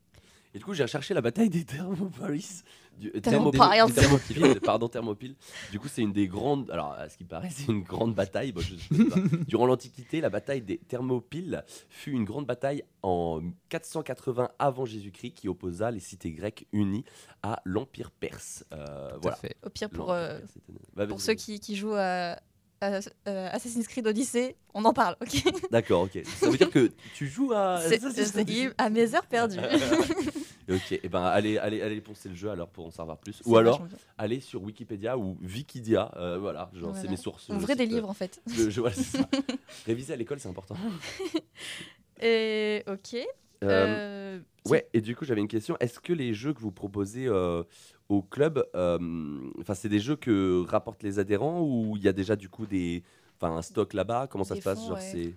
[0.59, 2.65] Et du coup, j'ai recherché la bataille des Thermopolis.
[2.97, 3.61] Du, euh, Thermopiles.
[3.61, 5.35] Thermopiles, Thermopiles, pardon, Thermopyles.
[5.71, 6.69] Du coup, c'est une des grandes.
[6.69, 8.51] Alors, à ce qui paraît, c'est une grande bataille.
[8.51, 9.15] Bon, je sais pas.
[9.47, 15.47] Durant l'Antiquité, la bataille des Thermopyles fut une grande bataille en 480 avant Jésus-Christ qui
[15.47, 17.05] opposa les cités grecques unies
[17.41, 18.65] à l'Empire perse.
[18.73, 19.37] Euh, voilà.
[19.37, 19.55] fait.
[19.65, 20.57] Au pire, pour, euh, perse
[20.93, 22.37] Bah, pour ceux qui, qui jouent à,
[22.83, 25.41] euh, Assassin's Creed Odyssey, on en parle, ok?
[25.71, 26.21] D'accord, ok.
[26.25, 27.79] Ça veut dire que tu joues à.
[27.81, 29.57] C'est- Assassin's c'est- Creed À mes heures perdues.
[30.69, 33.41] Ok, et ben allez, allez, allez poncer le jeu alors pour en savoir plus.
[33.45, 33.81] Ou alors,
[34.17, 37.49] allez sur Wikipédia ou Wikidia, euh, voilà, genre c'est mes sources.
[37.49, 38.39] Ouvrez le des livres, en fait.
[38.47, 39.27] euh, le- je- voilà, ça.
[39.87, 40.75] Réviser à l'école, c'est important.
[42.21, 43.15] Et, ok.
[43.15, 43.27] Euh,
[43.63, 45.75] Euh, ouais, et du coup, j'avais une question.
[45.79, 47.63] Est-ce que les jeux que vous proposez euh,
[48.09, 48.97] au club, euh,
[49.59, 52.65] enfin, c'est des jeux que rapportent les adhérents ou il y a déjà du coup
[52.65, 53.03] des,
[53.39, 54.27] enfin, un stock là-bas?
[54.27, 54.85] Comment ça Des se passe?
[54.85, 55.33] Genre, ouais.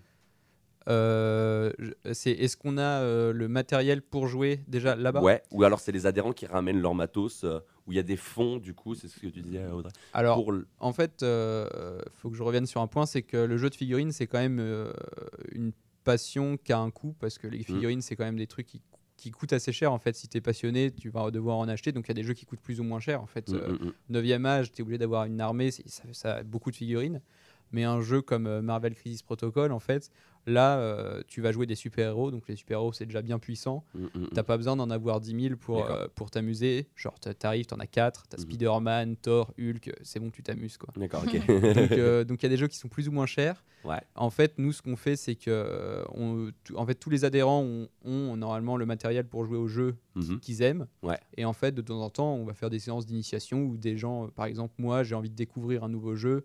[0.86, 1.72] C'est Euh,
[2.12, 5.20] c'est est-ce qu'on a euh, le matériel pour jouer déjà là-bas?
[5.22, 8.02] Ouais, ou alors c'est les adhérents qui ramènent leur matos, euh, où il y a
[8.02, 9.92] des fonds du coup, c'est ce que tu disais, Audrey.
[10.12, 13.56] Alors, Pour en fait, euh, faut que je revienne sur un point, c'est que le
[13.56, 14.92] jeu de figurines, c'est quand même euh,
[15.52, 15.72] une
[16.04, 18.82] passion qui a un coût, parce que les figurines, c'est quand même des trucs qui,
[19.16, 19.92] qui coûtent assez cher.
[19.92, 21.92] En fait, si tu es passionné, tu vas devoir en acheter.
[21.92, 23.22] Donc, il y a des jeux qui coûtent plus ou moins cher.
[23.22, 23.92] En fait, Mm, Euh, mm, mm.
[24.10, 27.20] 9e âge, tu es obligé d'avoir une armée, ça, ça a beaucoup de figurines.
[27.70, 30.10] Mais un jeu comme Marvel Crisis Protocol, en fait,
[30.46, 32.30] là, euh, tu vas jouer des super-héros.
[32.30, 33.84] Donc, les super-héros, c'est déjà bien puissant.
[33.94, 34.28] Mm, mm, mm.
[34.34, 36.88] T'as pas besoin d'en avoir 10 000 pour, euh, pour t'amuser.
[36.96, 38.26] Genre, t'a- t'arrives, t'en as 4.
[38.28, 38.42] T'as Mhm.
[38.44, 39.92] Spider-Man, Thor, Hulk.
[40.02, 40.92] C'est bon, tu t'amuses, quoi.
[40.96, 41.32] D'accord, ok.
[41.74, 43.64] Donc, euh, donc il y a des jeux qui sont plus ou moins chers.
[43.84, 44.00] Ouais.
[44.14, 47.62] En fait, nous, ce qu'on fait, c'est que euh, on- en fait, tous les adhérents
[47.62, 50.38] ont, ont normalement le matériel pour jouer au jeu Mhm.
[50.40, 50.86] qu'ils aiment.
[51.02, 51.18] Ouais.
[51.36, 53.96] Et en fait, de temps en temps, on va faire des séances d'initiation où des
[53.96, 56.44] gens, par exemple, moi, j'ai envie de découvrir un nouveau jeu,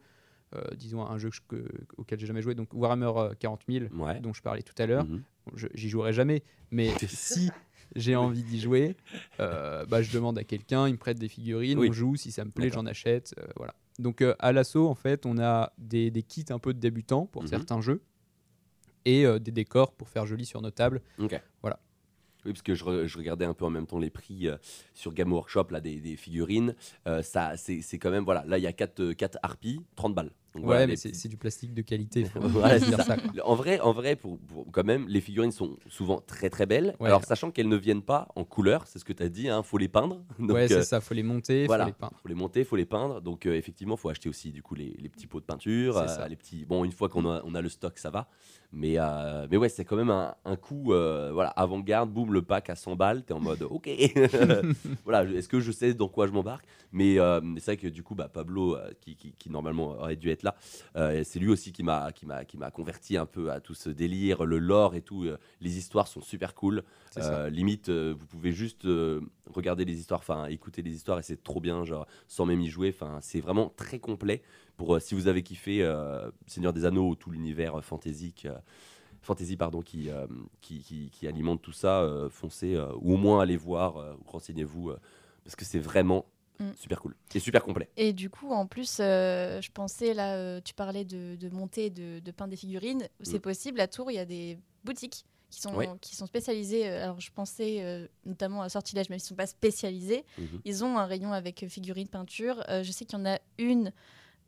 [0.76, 1.66] disons un jeu que
[1.98, 4.20] auquel j'ai jamais joué, donc Warhammer euh, 40 000, Ouais.
[4.22, 5.06] dont je parlais tout à l'heure.
[5.06, 5.22] Mhm.
[5.56, 7.52] Je- J'y jouerai jamais, mais si
[7.96, 8.96] j'ai envie d'y jouer,
[9.40, 11.90] euh, bah, je demande à quelqu'un, il me prête des figurines, Oui.
[11.90, 13.34] on joue, si ça me plaît, j'en achète.
[13.40, 13.74] euh, voilà.
[14.00, 17.26] Donc euh, à l'assaut, en fait, on a des, des kits un peu de débutants
[17.26, 17.48] pour Mhm.
[17.50, 18.02] certains jeux
[19.06, 21.02] et euh, des décors pour faire joli sur nos tables.
[21.62, 21.80] Voilà.
[22.45, 24.58] Oui, parce que je, re- je regardais un peu en même temps les prix euh,
[24.93, 26.76] sur Game Workshop là, des, figurines.
[27.08, 30.32] Euh, ça, c'est quand même, voilà, là il y a 4, harpies, 30 balles.
[30.58, 32.26] Donc, Ouais, voilà, mais les c'est du plastique de qualité.
[32.34, 33.04] faut- Voilà, faut c'est dire ça.
[33.04, 33.32] ça, quoi.
[33.46, 36.96] En vrai, en vrai pour, pour- quand même, les figurines sont souvent très très belles.
[37.00, 37.08] Ouais.
[37.08, 39.62] Alors, sachant qu'elles ne viennent pas en couleur, c'est ce que tu as dit, il
[39.63, 40.22] faut les peindre.
[40.39, 41.00] Donc, ouais, euh, c'est ça.
[41.00, 41.84] Faut les monter, voilà.
[41.86, 42.13] faut les peindre.
[42.22, 43.22] faut les monter, faut les peindre.
[43.22, 46.28] Donc euh, effectivement, faut acheter aussi du coup les, les petits pots de peinture, euh,
[46.28, 46.65] les petits.
[46.65, 48.28] Bon, une fois qu'on a, on a le stock, ça va.
[48.74, 52.10] Mais euh, mais ouais, c'est quand même un, un coup euh, voilà avant-garde.
[52.12, 53.24] Boum, le pack à 100 balles.
[53.24, 53.89] T'es en mode ok.
[55.04, 56.65] voilà, est-ce que je sais dans quoi je m'embarque?
[56.91, 60.15] Mais euh, c'est vrai que du coup, bah, Pablo, euh, qui, qui, qui normalement aurait
[60.15, 60.47] dû être là,
[60.96, 63.74] euh, c'est lui aussi qui m'a qui m'a qui m'a converti un peu à tout
[63.74, 65.24] ce délire, le lore et tout.
[65.24, 66.84] euh, les histoires sont super cool.
[67.18, 68.88] Euh, limite, vous pouvez juste
[69.48, 72.70] regarder les histoires, enfin écouter les histoires et c'est trop bien, genre sans même y
[72.70, 72.94] jouer.
[72.96, 74.42] Enfin, c'est vraiment très complet.
[74.76, 75.84] Pour si vous avez kiffé
[76.46, 78.48] Seigneur des Anneaux ou tout l'univers fantaisique,
[79.28, 80.26] fantasy pardon, qui, euh,
[80.62, 84.30] qui, qui, qui alimente tout ça, euh, foncez euh, ou au moins allez voir, ou
[84.32, 84.94] renseignez-vous
[85.44, 86.26] parce que c'est vraiment
[86.60, 86.72] Mm.
[86.76, 87.89] super cool et super complet.
[87.98, 91.89] Et du coup, en plus, euh, je pensais, là, euh, tu parlais de, de monter,
[91.89, 93.08] de, de peindre des figurines.
[93.22, 93.41] C'est Mm.
[93.41, 95.88] possible, à Tours, il y a des boutiques qui sont, Ouais.
[96.02, 96.89] qui sont spécialisées.
[96.89, 100.26] euh, Alors, je pensais euh, notamment à Sortilège, même s'ils ne sont pas spécialisés.
[100.38, 100.62] Mhm.
[100.65, 102.63] Ils ont un rayon avec euh, figurines, peinture.
[102.70, 103.91] Euh, je sais qu'il y en a une,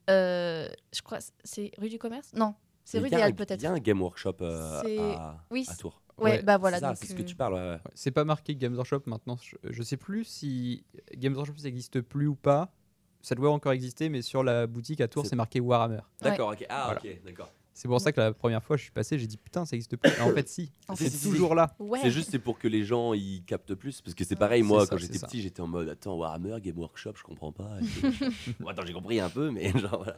[0.07, 2.31] je crois, c'est rue du commerce?
[2.33, 3.63] Non, c'est rue des Halles, Il y peut-être.
[3.65, 4.37] a un game workshop
[5.51, 6.01] Oui, à Tours.
[6.21, 6.77] Ouais, Ouais, bah voilà.
[6.77, 7.53] c'est ça, donc, c'est ce que euh, tu parles.
[7.53, 7.69] ouais, ouais.
[7.73, 9.37] Ouais, C'est pas marqué Games Workshop maintenant.
[9.41, 10.83] Je, je sais plus si
[11.15, 12.71] Games Workshop ça existe plus ou pas.
[13.21, 15.99] Ça doit encore exister, mais sur la boutique à Tours, C'est- marqué Warhammer.
[16.21, 16.65] D'accord, ok.
[16.69, 17.01] Ah, Voilà.
[17.03, 17.51] ok, d'accord.
[17.73, 19.95] C'est pour ça que la première fois je suis passé, j'ai dit putain, ça existe
[19.95, 20.11] plus.
[20.11, 21.73] Et en fait, si, c'est toujours là.
[21.79, 21.99] Ouais.
[22.01, 24.81] C'est juste c'est pour que les gens ils captent plus parce que c'est pareil moi
[24.81, 27.69] ça, quand j'étais petit j'étais en mode attends Warhammer Game Workshop je comprends pas
[28.59, 30.17] bon, attends j'ai compris un peu mais genre voilà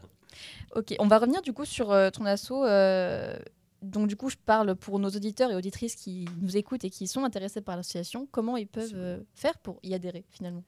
[0.75, 2.65] Ok, on va revenir du coup sur euh, ton assaut.
[2.65, 3.37] euh,
[3.81, 7.07] donc du coup, je parle pour nos auditeurs et auditrices qui nous écoutent et qui
[7.07, 8.27] sont intéressés par l'association.
[8.31, 10.63] Comment ils peuvent euh, faire pour y adhérer finalement?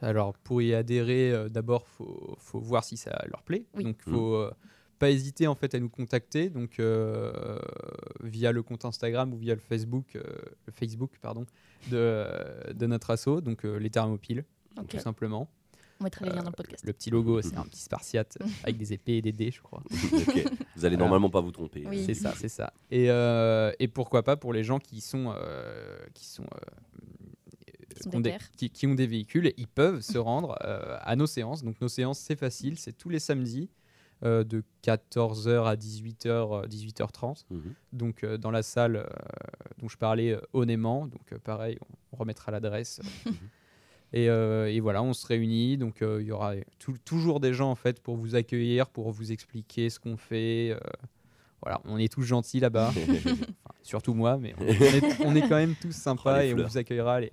[0.00, 3.64] Alors pour y adhérer, euh, d'abord faut, faut voir si ça leur plaît.
[3.74, 3.84] Oui.
[3.84, 4.50] Donc faut euh,
[4.98, 7.58] pas hésiter en fait à nous contacter donc euh,
[8.22, 10.22] via le compte Instagram ou via le Facebook, euh,
[10.66, 11.44] le Facebook pardon
[11.90, 12.26] de,
[12.72, 14.44] de notre asso donc euh, les thermopiles
[14.88, 15.48] tout simplement.
[16.02, 16.84] On mettra les liens dans le Euh, podcast.
[16.84, 19.82] Le petit logo c'est un petit spartiate avec des épées et des dés je crois.
[19.90, 20.96] Vous allez Voilà.
[20.96, 22.02] normalement pas vous tromper Oui.
[22.04, 22.72] C'est ça, c'est ça.
[22.90, 28.08] Et, euh, et pourquoi pas pour les gens qui sont, euh, qui sont, euh, Qui
[28.16, 28.44] ont des, déter.
[28.56, 31.62] qui- qui ont des véhicules, ils peuvent se rendre euh, à nos séances.
[31.62, 33.70] Donc nos séances, c'est facile, c'est tous les samedis
[34.24, 36.26] euh, de 14h à 18h,
[36.64, 37.44] euh, 18h30.
[37.50, 37.74] Mhm.
[37.92, 39.06] Donc euh, dans la salle euh,
[39.78, 41.06] dont je parlais, euh, Honnêtement.
[41.06, 43.00] Donc euh, pareil, on, on remettra l'adresse.
[44.14, 45.76] Et, euh, et voilà, on se réunit.
[45.78, 49.10] Donc euh, il y aura tou- toujours des gens en fait pour vous accueillir, pour
[49.10, 50.70] vous expliquer ce qu'on fait.
[50.72, 50.78] euh,
[51.62, 52.92] voilà, on est tous gentils là-bas.
[53.64, 56.54] Enfin, surtout moi, mais on, on est, on est quand même tous sympas Oh, et
[56.54, 57.32] on vous accueillera les,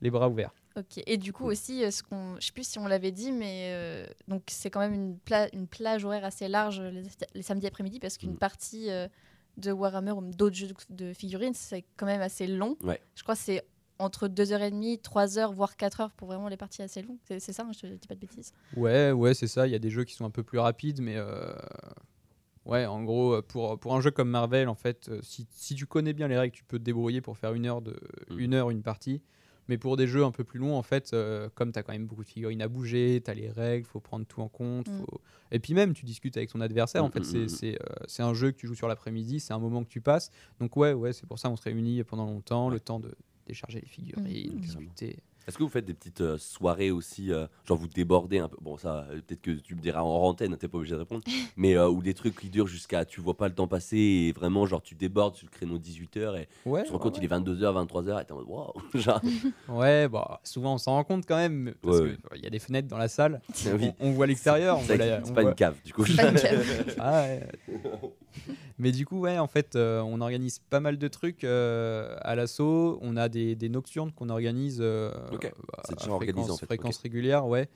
[0.00, 0.52] les bras ouverts.
[0.76, 1.02] Ok.
[1.06, 4.06] Et du coup aussi, ce qu'on, je sais plus si on l'avait dit, mais euh,
[4.28, 7.02] donc c'est quand même une, pla- une plage horaire assez large les,
[7.34, 8.38] les samedis après-midi parce qu'une Mm.
[8.38, 9.06] partie euh,
[9.56, 12.76] de Warhammer ou d'autres jeux de figurines, c'est quand même assez long.
[12.82, 13.00] Ouais.
[13.14, 13.62] Je crois que c'est
[13.98, 17.18] entre 2h30, 3h, voire 4h pour vraiment les parties assez longues.
[17.24, 18.52] C'est, c'est ça, hein, je te dis pas de bêtises.
[18.76, 19.66] Ouais, ouais, c'est ça.
[19.66, 21.52] Il y a des jeux qui sont un peu plus rapides, mais euh,
[22.64, 25.74] ouais, en gros, euh, pour, pour un jeu comme Marvel, en fait, euh, si, si
[25.74, 27.96] tu connais bien les règles, tu peux te débrouiller pour faire une heure, de,
[28.30, 28.38] Mhm.
[28.38, 29.22] une, heure une partie.
[29.68, 31.92] Mais pour des jeux un peu plus longs, en fait, euh, comme tu as quand
[31.92, 34.88] même beaucoup de figurines à bouger, tu as les règles, faut prendre tout en compte.
[34.88, 34.98] Mm.
[34.98, 37.02] faut- Et puis même, tu discutes avec ton adversaire.
[37.04, 37.48] En Mm, fait, mm, c'est mm.
[37.48, 40.00] c'est, euh, c'est un jeu que tu joues sur l'après-midi, c'est un moment que tu
[40.00, 40.30] passes.
[40.60, 43.12] Donc ouais, ouais, c'est pour ça on se réunit pendant longtemps, le temps de
[43.46, 44.60] décharger les figurines, Mm, mm.
[44.60, 45.18] discuter.
[45.46, 48.56] Est-ce que vous faites des petites euh, soirées aussi, euh, genre vous débordez un peu
[48.60, 51.22] Bon, ça, euh, peut-être que tu me diras en antenne, t'es pas obligé de répondre.
[51.56, 54.32] mais euh, ou des trucs qui durent jusqu'à tu vois pas le temps passer et
[54.32, 57.24] vraiment, genre tu débordes sur le créneau 18h et Ouais, tu te rends compte, il
[57.24, 59.20] est 22h, 23h et t'es en mode waouh genre,
[59.68, 62.58] Ouais, bah, souvent on s'en rend compte quand même, parce Ouais, qu'il y a des
[62.58, 63.90] fenêtres dans la salle, oui.
[64.00, 64.78] on, on voit l'extérieur.
[64.78, 66.04] on C'est pas voit- une cave du coup.
[66.16, 66.94] Pas une cave.
[66.98, 67.40] Ah ouais.
[68.78, 72.34] Mais du coup, ouais, en fait, euh, on organise pas mal de trucs euh, à
[72.34, 72.98] l'assaut.
[73.00, 74.80] On a des, des nocturnes qu'on organise
[75.44, 75.52] euh, Ok.
[75.72, 77.68] bah, C'est déjà organisé, fréquence, en fait, fréquence régulière, ouais.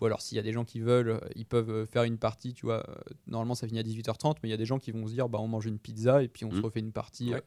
[0.00, 2.18] Ou alors s'il y a des gens qui veulent, euh, ils peuvent euh, faire une
[2.18, 2.84] partie, tu vois.
[2.90, 2.94] euh,
[3.28, 5.28] Normalement, ça finit à 18h30, mais il y a des gens qui vont se dire,
[5.28, 6.64] bah, on mange une pizza et puis on se Mhm.
[6.64, 7.42] refait une partie euh, Ouais,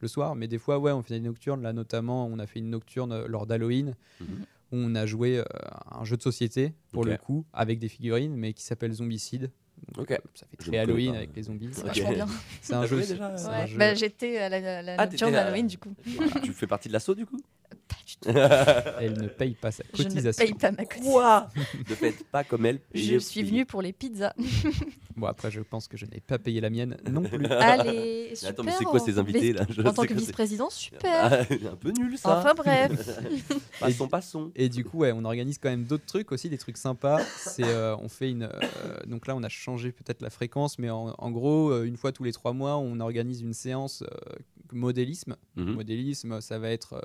[0.00, 0.34] le soir.
[0.34, 1.62] Mais des fois, ouais, on fait des nocturnes.
[1.62, 4.26] Là, notamment, on a fait une nocturne euh, lors d'Halloween Mhm.
[4.72, 5.44] où on a joué euh,
[5.92, 9.50] un jeu de société, pour le coup, avec des figurines, mais qui s'appelle Zombicide.
[9.94, 10.10] Donc, Ok.
[10.12, 11.18] euh, Ça fait très Halloween pas.
[11.18, 11.68] avec les zombies.
[11.72, 12.26] C'est vachement bien.
[12.60, 12.96] C'est un jeu.
[13.00, 13.66] déjà, euh, un Ouais.
[13.68, 15.94] jeu- Bah, j'étais à la, la Ah, nocturne d'Halloween du coup.
[16.42, 17.40] tu fais partie de l'assaut du coup?
[17.74, 18.28] Pas du tout.
[19.00, 20.44] Elle ne paye pas sa Je ne cotisation.
[20.44, 21.12] paye pas ma cotisation.
[21.12, 21.48] Quoi
[21.90, 22.80] Ne faites pas comme elle.
[22.94, 24.32] Je suis venue pour les pizzas.
[25.16, 27.46] Bon, après, je pense que je n'ai pas payé la mienne non plus.
[27.50, 28.50] Allez, super.
[28.50, 30.98] Attends, mais c'est quoi ces en- invités là Je En tant que vice-président, super.
[31.32, 31.40] Ah,
[31.72, 32.40] un peu nul ça.
[32.40, 32.90] Enfin bref.
[33.78, 34.50] Passons, passons.
[34.56, 37.20] Et du coup, ouais, on organise quand même d'autres trucs aussi, des trucs sympas.
[37.38, 38.42] C'est, euh, on fait une.
[38.42, 38.58] euh,
[39.06, 42.10] donc là, on a changé peut-être la fréquence, mais en, en gros, euh, une fois
[42.10, 44.34] tous les trois mois, on organise une séance euh,
[44.72, 45.36] modélisme.
[45.54, 45.74] Mhm.
[45.74, 47.00] Modélisme, ça va être euh,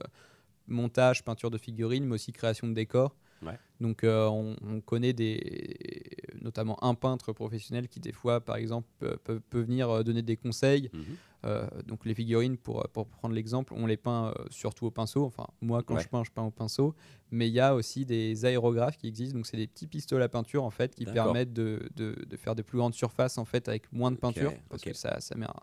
[0.70, 3.16] montage, peinture de figurines, mais aussi création de décors.
[3.42, 3.58] Ouais.
[3.80, 8.88] Donc, euh, on, on connaît des, notamment un peintre professionnel qui, des fois, par exemple,
[9.24, 10.90] peut, venir euh, donner des conseils.
[10.94, 11.04] Mhm.
[11.46, 15.24] Euh, donc, les figurines, pour, pour prendre l'exemple, on les peint surtout au pinceau.
[15.24, 16.04] Enfin, moi, quand Ouais.
[16.04, 16.94] je peins, je peins au pinceau.
[17.32, 19.38] Mais il y a aussi des aérographes qui existent.
[19.38, 22.56] Donc, c'est des petits pistolets à peinture, en fait, qui permettent de, de- de faire
[22.56, 24.52] de plus grandes surfaces, en fait, avec moins de peinture.
[24.70, 25.54] Parce que ça, ça met un-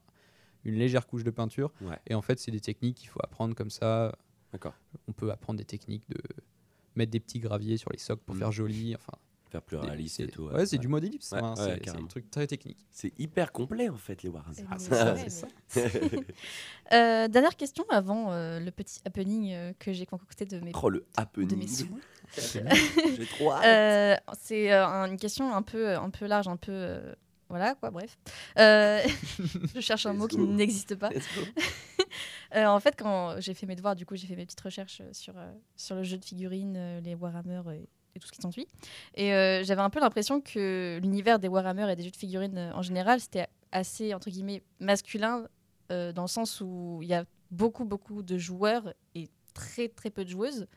[0.64, 1.70] une légère couche de peinture.
[1.82, 1.98] Ouais.
[2.06, 4.16] Et en fait, c'est des techniques qu'il faut apprendre comme ça.
[5.08, 6.18] On peut apprendre des techniques de
[6.94, 8.38] mettre des petits graviers sur les socles pour Mm.
[8.38, 8.94] faire joli.
[8.94, 9.12] Enfin,
[9.50, 10.48] Faire plus des- réaliste et c'est- tout.
[10.48, 11.36] Ouais, c'est du modélisme.
[11.36, 12.78] Ouais, hein, ouais, c'est- un truc très technique.
[12.90, 14.30] C'est hyper complet en fait les.
[14.52, 15.14] C'est Ah, ça-
[16.92, 20.88] Euh, dernière question avant euh, le petit happening euh, que j'ai concocté de mes, Oh
[20.88, 21.90] le de mes happening.
[23.16, 23.64] J'ai trop hâte.
[23.64, 26.72] Euh, c'est euh, un- une question un peu, un peu large, un peu.
[27.48, 28.18] Voilà quoi, bref.
[28.58, 29.02] Euh,
[29.74, 31.10] je cherche un mot qui n'existe pas.
[32.54, 35.02] Euh, en fait, quand j'ai fait mes devoirs, du coup, j'ai fait mes petites recherches
[35.10, 38.68] sur, euh, sur le jeu de figurines, les Warhammer et, et tout ce qui s'ensuit.
[39.14, 39.30] Et
[39.64, 43.20] j'avais un peu l'impression que l'univers des Warhammer et des jeux de figurines en général,
[43.20, 45.48] c'était assez, entre guillemets, masculin,
[45.90, 50.24] dans le sens où il y a beaucoup, beaucoup de joueurs et très, très peu
[50.24, 50.68] de joueuses.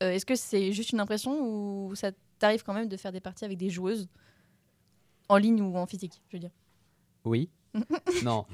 [0.00, 3.44] Est-ce que c'est juste une impression ou ça t'arrive quand même de faire des parties
[3.44, 4.08] avec des joueuses?
[5.28, 6.50] En ligne ou en physique, je veux dire
[7.24, 7.48] Oui.
[8.24, 8.46] non.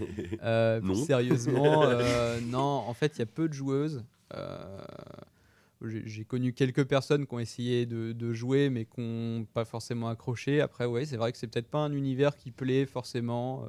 [0.43, 0.95] Euh, Non.
[0.95, 2.59] Sérieusement, euh, non.
[2.59, 4.03] En fait, il y a peu de joueuses.
[4.35, 4.79] Euh,
[5.83, 10.09] j'ai connu quelques personnes qui ont essayé de, de jouer, mais qui n'ont pas forcément
[10.09, 10.61] accroché.
[10.61, 13.67] Après, ouais, c'est vrai que c'est peut-être pas un univers qui plaît forcément.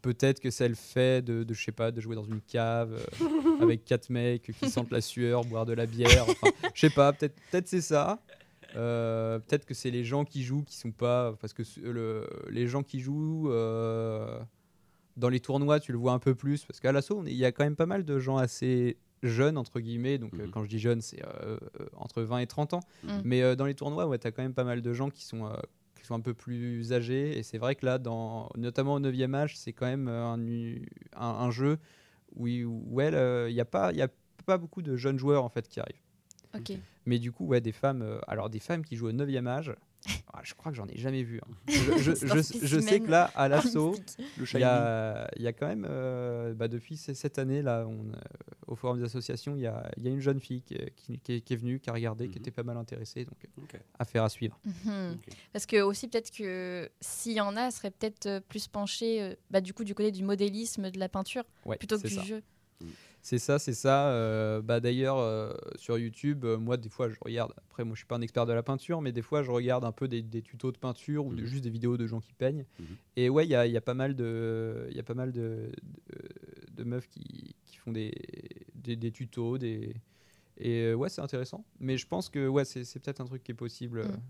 [0.00, 2.92] Peut-être que ça le fait de, de, je sais pas, de jouer dans une cave
[3.22, 6.26] euh, avec quatre mecs qui sentent la sueur, boire de la bière.
[6.28, 8.20] Enfin, je sais pas, peut-être peut c'est ça.
[8.76, 11.34] Euh, peut-être que c'est les gens qui jouent qui sont pas.
[11.40, 14.40] Parce que le- les gens qui jouent euh,
[15.16, 16.64] dans les tournois, tu le vois un peu plus.
[16.64, 19.80] Parce qu'à l'assaut, il y a quand même pas mal de gens assez jeunes, entre
[19.80, 20.18] guillemets.
[20.18, 20.50] Donc, euh, Mhm.
[20.50, 22.80] quand je dis jeunes, c'est euh, euh, entre 20 et 30 ans.
[23.04, 23.22] Mhm.
[23.24, 25.24] Mais euh, dans les tournois, ouais, tu as quand même pas mal de gens qui
[25.24, 25.54] sont, euh,
[25.98, 27.38] qui sont un peu plus âgés.
[27.38, 30.38] Et c'est vrai que là, dans, notamment au 9e âge, c'est quand même un,
[31.16, 31.78] un, un jeu
[32.36, 34.08] où il n'y a, pas- il y a
[34.44, 36.02] pas beaucoup de jeunes joueurs en fait, qui arrivent.
[36.54, 36.72] Ok.
[37.06, 39.74] Mais du coup, ouais, des femmes, euh, alors des femmes qui jouent au 9e âge,
[40.34, 41.40] ah, je crois que j'en ai jamais vu.
[41.42, 41.54] hein.
[41.68, 44.26] Je, je- C'est un je- je sais que là, à l'assaut, Mystique.
[44.38, 47.86] Le il y a, il y a quand même, euh, bah, depuis cette année, là,
[47.88, 48.16] on, euh,
[48.66, 50.92] au Forum des associations, il y a, il y a une jeune fille qui, est-
[50.96, 52.42] qui- qui est, qui est venue, qui a regardé, qui Mhm.
[52.42, 53.24] était pas mal intéressée.
[53.24, 53.48] Donc,
[53.98, 54.58] affaire à suivre.
[54.84, 55.18] Mhm.
[55.52, 59.60] Parce que aussi peut-être que s'il y en a, serait peut-être plus penché euh, bah,
[59.62, 62.22] du coup du côté du modélisme, de la peinture, Ouais, plutôt que du ça.
[62.22, 62.42] jeu.
[63.26, 64.08] C'est ça, c'est ça.
[64.10, 67.54] Euh, bah, D'ailleurs, euh, sur YouTube, euh, moi, des fois, je regarde.
[67.56, 69.82] Après, moi, je suis pas un expert de la peinture, mais des fois, je regarde
[69.82, 71.46] un peu des, des tutos de peinture ou de- Mhm.
[71.46, 72.66] juste des vidéos de gens qui peignent.
[72.78, 72.86] Mhm.
[73.16, 75.14] Et ouais, il y a, il y a pas mal de, il y a pas
[75.14, 75.72] mal de,
[76.12, 78.12] de, de meufs qui, qui font des,
[78.74, 79.94] des, des tutos, des
[80.58, 81.64] et euh, ouais, c'est intéressant.
[81.80, 84.02] Mais je pense que ouais, c'est peut-être un truc qui est possible.
[84.04, 84.20] Mhm.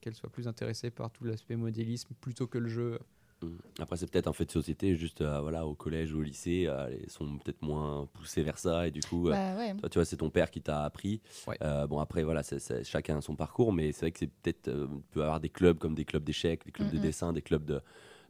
[0.00, 2.98] qu'elle soit plus intéressée par tout l'aspect modélisme plutôt que le jeu.
[3.42, 3.56] Mm.
[3.80, 6.64] Après, c'est peut-être un fait de société, juste euh, voilà, au collège ou au lycée,
[6.66, 9.74] euh, ils sont peut-être moins poussés vers ça, et du coup, euh, Bah ouais.
[9.76, 11.20] toi, tu vois, c'est ton père qui t'a appris.
[11.46, 11.56] Ouais.
[11.62, 14.26] Euh, bon, après, voilà, c'est- c'est- chacun a son parcours, mais c'est vrai que c'est
[14.42, 17.00] peut-être, euh, peut avoir des clubs comme des clubs d'échecs, des clubs de Mhm.
[17.02, 17.80] dessin, des clubs de,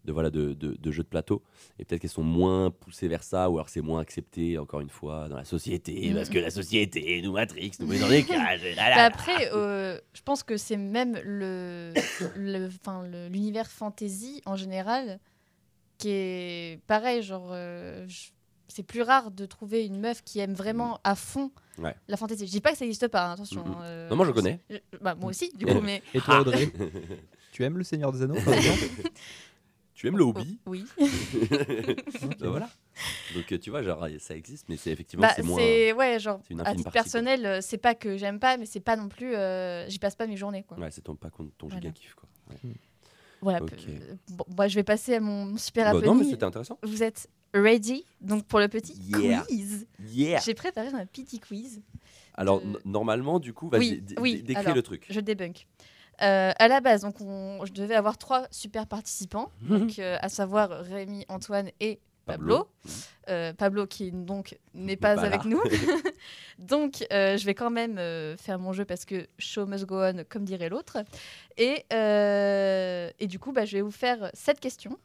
[0.05, 1.43] de, voilà, de, de- de jeux de plateau,
[1.79, 4.89] et peut-être qu'elles sont moins poussées vers ça, ou alors c'est moins accepté, encore une
[4.91, 6.15] fois, dans la société, Mhm.
[6.17, 8.65] parce que la société nous matrix, nous met dans des cages.
[8.65, 9.05] et là, là, Bah là.
[9.07, 11.93] après, euh, je pense que c'est même le,
[13.29, 15.19] l'univers fantasy en général
[15.99, 18.31] qui est pareil, genre euh, je-
[18.69, 21.95] c'est plus rare de trouver une meuf qui aime vraiment à fond Ouais.
[22.09, 22.47] la fantasy.
[22.47, 23.65] Je dis pas que ça n'existe pas, hein, attention.
[23.83, 24.61] Euh, Non, moi, je connais.
[24.71, 26.69] je- bah, moi aussi, du coup, mais Et toi, Audrey,
[27.53, 28.85] tu aimes le Seigneur des Anneaux par exemple?
[30.01, 30.59] Tu aimes le oh, hobby?
[30.65, 30.87] Oui.
[32.41, 32.71] Bah voilà.
[33.35, 35.59] Donc, tu vois, genre, ça existe, mais c'est effectivement, Bah, c'est moins.
[35.59, 38.81] c'est ouais, genre une à titre personnel, euh, c'est pas que j'aime pas, mais c'est
[38.81, 40.79] pas non plus, euh, j'y passe pas mes journées, quoi.
[40.79, 41.77] Ouais, c'est ton, pas ton, Voilà.
[41.83, 42.27] giga kiff, quoi.
[42.49, 42.73] Ouais.
[43.43, 43.63] Voilà.
[43.63, 43.73] Ok.
[43.73, 46.79] peu- euh, bon, moi, je vais passer à mon super Bah, non, mais c'était intéressant.
[46.83, 48.07] Vous êtes ready?
[48.23, 49.43] Donc pour le petit Yeah.
[49.43, 49.87] quiz.
[50.03, 50.41] Yeah.
[50.43, 51.83] J'ai préparé un petit quiz.
[52.33, 55.05] Alors, de- normalement, du coup, vas-y, Oui, décris alors, le truc.
[55.11, 55.67] Je débunk.
[56.23, 60.29] Euh, à la base, donc on, je devais avoir trois super participants, donc, euh, à
[60.29, 62.69] savoir Rémi, Antoine et Pablo.
[63.29, 65.61] Euh, Pablo qui donc n'est pas avec nous.
[66.59, 70.03] donc euh, je vais quand même euh, faire mon jeu parce que show must go
[70.03, 70.99] on, comme dirait l'autre.
[71.57, 74.99] Et, euh, et du coup, bah, je vais vous faire sept questions.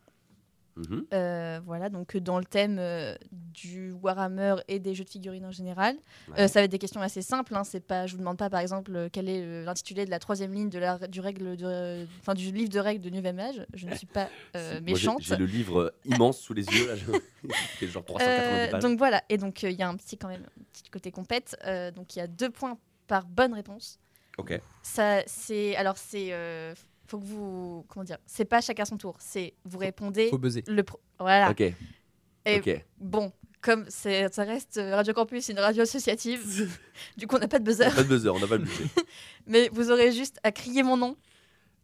[0.77, 1.05] Mhm.
[1.13, 5.51] Euh, voilà, donc dans le thème euh, du Warhammer et des jeux de figurines en
[5.51, 5.95] général.
[6.27, 6.41] Ouais.
[6.41, 7.55] Euh, ça va être des questions assez simples.
[7.55, 10.09] Hein, c'est pas, je vous demande pas par exemple euh, quel est euh, l'intitulé de
[10.11, 13.65] la troisième ligne de la, du, règle de, du livre de règles de Nouvel Âge.
[13.73, 15.21] Je ne suis pas euh, méchante.
[15.21, 16.88] J'ai le livre euh, immense sous les yeux.
[16.88, 18.26] Là, je- genre 390
[18.67, 18.82] Euh, pages.
[18.82, 21.11] donc voilà, et donc euh, il y a un petit quand même un petit côté
[21.11, 21.55] compète.
[21.65, 23.99] Euh, donc il y a deux points par bonne réponse.
[24.38, 24.59] Ok.
[24.84, 26.73] Ça, c'est alors c'est euh,
[27.08, 29.16] faut que vous comment dire, c'est pas chacun son tour.
[29.20, 30.64] C'est vous répondez Faut buzzer.
[30.68, 31.49] le pro- voilà.
[31.51, 31.62] Ok.
[31.62, 32.86] Et Ok.
[32.99, 33.32] bon,
[33.62, 34.10] comme ça
[34.43, 36.70] reste euh, Radio Campus, une radio associative.
[37.18, 38.84] du coup on n'a pas de buzzer, Pas de buzzer, on n'a pas le budget.
[39.47, 41.16] mais vous aurez juste à crier mon nom.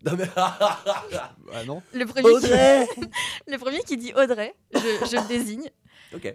[0.06, 0.30] non mais.
[1.54, 2.88] Ah non Le premier, qui, Audrey
[3.48, 5.70] le premier qui dit Audrey, je, je le désigne.
[6.16, 6.34] Ok.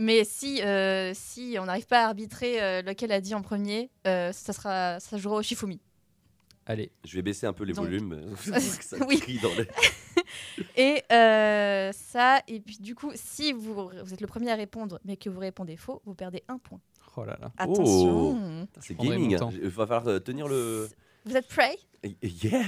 [0.00, 3.90] Mais si, euh, si on n'arrive pas à arbitrer euh, lequel a dit en premier,
[4.06, 5.80] euh, ça, sera, ça jouera au Shifumi.
[6.70, 8.36] Allez, Je vais baisser un peu les Donc- volumes.
[8.80, 9.18] ça Oui.
[9.18, 9.66] crie dans les...
[10.76, 15.00] Et euh, ça, et puis du coup, si vous, vous êtes le premier à répondre,
[15.04, 16.80] mais que vous répondez faux, vous perdez un point.
[17.16, 17.50] oh là là.
[17.56, 19.34] Attention C'est prendrai gaming.
[19.42, 19.48] hein.
[19.52, 20.88] Il va falloir euh, tenir le.
[21.24, 21.76] Vous êtes prêts?
[22.22, 22.62] Yeah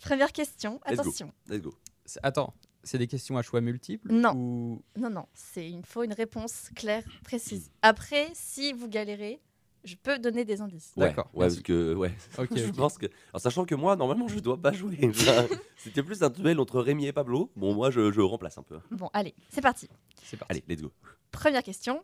[0.00, 1.00] Première question, Let's go.
[1.02, 1.32] attention.
[1.48, 1.74] Let's go.
[2.04, 4.34] C'est- Attends, c'est des questions à choix multiples Non.
[4.34, 4.82] Ou...
[4.96, 7.70] Non, non, c'est il faut une réponse claire, précise.
[7.82, 9.40] Après, si vous galérez,
[9.84, 10.92] je peux donner des indices.
[10.96, 11.56] Ouais, D'accord, Ouais, merci.
[11.56, 11.94] parce que.
[11.94, 12.12] Ouais.
[12.38, 12.76] Ok, je ok.
[12.76, 13.06] pense que.
[13.32, 14.98] Alors, sachant que moi, normalement, je dois pas jouer.
[15.76, 17.50] C'était plus un duel entre Rémi et Pablo.
[17.56, 18.78] Bon, moi, je, je remplace un peu.
[18.90, 19.88] Bon, allez, c'est parti.
[20.22, 20.50] C'est parti.
[20.52, 20.92] Allez, let's go.
[21.30, 22.02] Première question.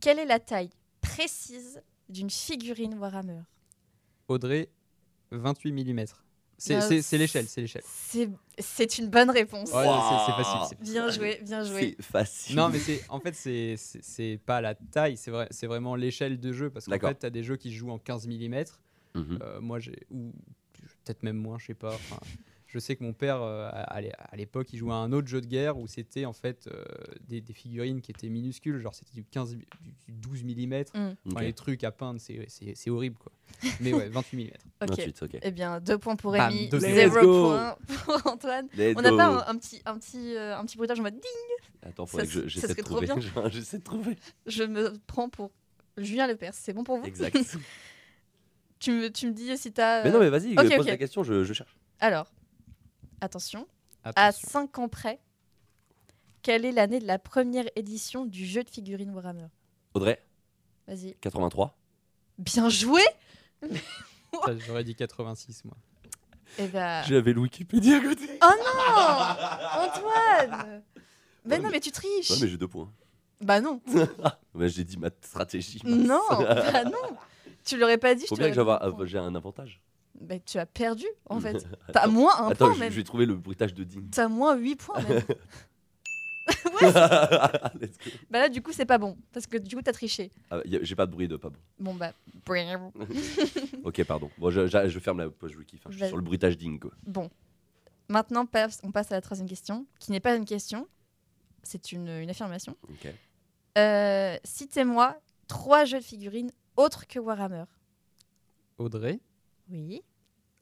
[0.00, 0.70] Quelle est la taille
[1.00, 3.40] précise d'une figurine Warhammer?
[4.28, 4.68] Audrey,
[5.32, 6.04] 28 mm.
[6.58, 7.82] C'est Euh, c'est- l'échelle, c'est l'échelle.
[7.84, 9.70] C'est c'est une bonne réponse.
[9.72, 10.78] Ouais, c'est- c'est facile.
[10.80, 11.96] Bien joué, bien joué.
[11.98, 12.56] C'est facile.
[12.56, 15.94] Non, mais c'est en fait, c'est- c'est c'est pas la taille, c'est vrai, c'est vraiment
[15.96, 16.70] l'échelle de jeu.
[16.70, 18.64] Parce qu'en fait, tu as des jeux qui se jouent en 15 mm.
[19.14, 19.38] Mhm.
[19.60, 20.06] moi, j'ai.
[20.10, 20.32] Ou
[21.04, 21.96] peut-être même moins, je sais pas.
[22.66, 25.28] Je sais que mon père, euh, à l'é- à l'époque, il jouait à un autre
[25.28, 26.84] jeu de guerre où c'était en fait euh,
[27.28, 29.66] des, des figurines qui étaient minuscules, genre c'était du 15, du,
[30.08, 30.84] du 12 mm.
[30.94, 31.38] Mm.
[31.40, 33.32] Les trucs à peindre, c'est- horrible quoi.
[33.80, 34.50] Mais ouais, 28 mm.
[34.82, 34.88] Ok.
[34.90, 35.38] 28, ok.
[35.42, 38.68] Eh bien, deux points pour Rémi, zéro point pour Antoine.
[38.76, 41.14] Let's On n'a pas un, un petit, un petit, euh, un petit bruitage en mode
[41.14, 41.82] ding.
[41.82, 43.06] Attends, faudrait Ça, que je- j'essaie de serait trop trouver.
[43.06, 43.48] bien.
[43.50, 44.16] J'essaie de trouver.
[44.46, 45.50] Je me prends pour
[45.96, 46.52] Julien Lepers.
[46.54, 47.36] C'est bon pour vous Exact.
[48.78, 50.04] tu, me, tu me dis si t'as.
[50.04, 51.76] mais non, mais vas-y, ok, pose la question, je, je cherche.
[52.00, 52.26] Alors,
[53.20, 53.66] attention.
[54.04, 54.48] À Attention.
[54.48, 55.20] 5 ans près,
[56.42, 59.46] quelle est l'année de la première édition du jeu de figurines Warhammer?
[59.94, 60.22] Audrey,
[60.86, 61.14] Vas-y.
[61.20, 61.76] 83.
[62.38, 63.02] Bien joué
[64.66, 65.76] J'aurais dit 86 moi.
[66.58, 67.02] Eh ben.
[67.04, 68.38] J'avais le Wikipédia à côté.
[68.42, 70.82] Oh non Antoine
[71.44, 72.92] Mais non, mais- mais tu triches Ouais, mais j'ai deux points.
[73.40, 73.80] Bah non
[74.54, 75.80] Ouais, j'ai dit ma stratégie.
[75.84, 77.16] Non Bah non
[77.64, 79.82] Tu l'aurais pas dit, je Faut bien que j'ai un avantage.
[80.20, 81.66] Bah, tu as perdu, en fait.
[81.92, 82.90] T'as moins un Attends, point, je, même.
[82.90, 84.02] je vais trouver le bruitage de Dean.
[84.10, 85.22] T'as moins 8 points, même.
[87.80, 88.10] Let's go.
[88.30, 89.16] bah là, du coup, c'est pas bon.
[89.32, 90.30] Parce que du coup, t'as triché.
[90.50, 91.58] Ah, y a- j'ai pas de bruit de pas bon.
[91.78, 92.12] Bon, bah.
[93.84, 94.30] Ok, pardon.
[94.38, 95.76] Bon, je, je- je ferme la page wiki.
[95.78, 96.08] Enfin, je suis Vas-y.
[96.10, 96.92] sur le bruitage Dean, quoi.
[97.06, 97.30] Bon.
[98.08, 100.86] Maintenant, passe- on passe à la troisième question, qui n'est pas une question,
[101.62, 102.76] c'est une, une affirmation.
[102.88, 103.12] Ok.
[103.78, 107.64] Euh, Citez-moi trois jeux de figurines autres que Warhammer.
[108.78, 109.18] Audrey,
[109.70, 110.02] Oui,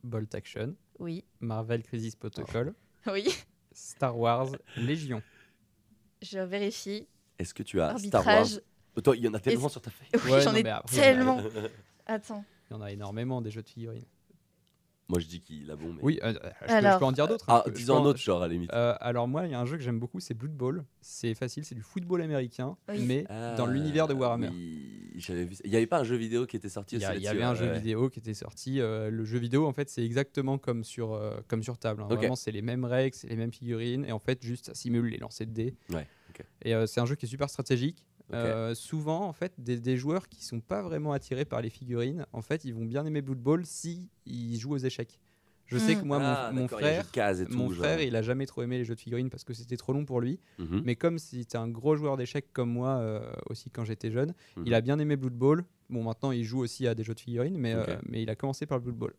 [0.02, 2.74] Bolt Action, oui, Marvel Crisis Protocol,
[3.06, 3.28] oui.
[3.72, 5.22] Star Wars, Légion.
[6.22, 7.06] Je vérifie.
[7.38, 8.62] Est-ce que tu as Star Wars Arbitrage.
[9.02, 10.08] Toi, il y en a tellement sur ta feuille.
[10.24, 11.42] Oui, Ouais, j'en ai tellement.
[12.06, 12.44] Attends.
[12.70, 14.06] Il y en a énormément des jeux de figurines.
[15.10, 15.98] Moi, je dis qu'il a bon, mais.
[16.02, 17.50] Oui, euh, je, peux, je Alors, peux en dire d'autres.
[17.50, 17.62] hein.
[17.66, 18.72] Ah, peux un autre, genre, à la limite.
[18.72, 20.82] Euh, alors moi, il y a un jeu que j'aime beaucoup, c'est Blood Bowl.
[21.02, 23.04] C'est facile, c'est du football américain, Oui.
[23.06, 24.48] mais dans Ah, l'univers de Warhammer.
[24.48, 25.60] oui, j'avais vu ça.
[25.66, 27.22] Il y avait pas un jeu vidéo qui était sorti Il y, aussi a- il
[27.22, 28.80] y avait un ouais, jeu vidéo qui était sorti.
[28.80, 32.02] euh, le jeu vidéo, en fait, c'est exactement comme sur, euh, comme sur table.
[32.02, 32.06] hein.
[32.08, 34.06] Vraiment, c'est les mêmes règles, c'est les mêmes figurines.
[34.06, 35.74] Et en fait, juste, ça simule les lancers de dés.
[35.90, 36.06] Ouais.
[36.62, 38.04] Et euh, c'est un jeu qui est super stratégique.
[38.30, 38.36] Ok.
[38.36, 42.24] Euh, souvent, en fait, des, des joueurs qui sont pas vraiment attirés par les figurines,
[42.32, 45.20] en fait, ils vont bien aimer Blood Bowl si ils jouent aux échecs.
[45.66, 46.00] Je sais Hmm.
[46.00, 47.84] que moi, mon- Ah, mon, frère, tout, mon genre.
[47.84, 50.04] frère, il a jamais trop aimé les jeux de figurines parce que c'était trop long
[50.04, 50.38] pour lui.
[50.58, 54.34] Mhm, Mais comme c'était un gros joueur d'échecs comme moi euh, aussi quand j'étais jeune,
[54.56, 54.64] mhm.
[54.66, 55.64] il a bien aimé Blood Bowl.
[55.88, 57.88] Bon, maintenant il joue aussi à des jeux de figurines, mais, Ok.
[57.88, 59.14] euh, mais il a commencé par le Blood Bowl.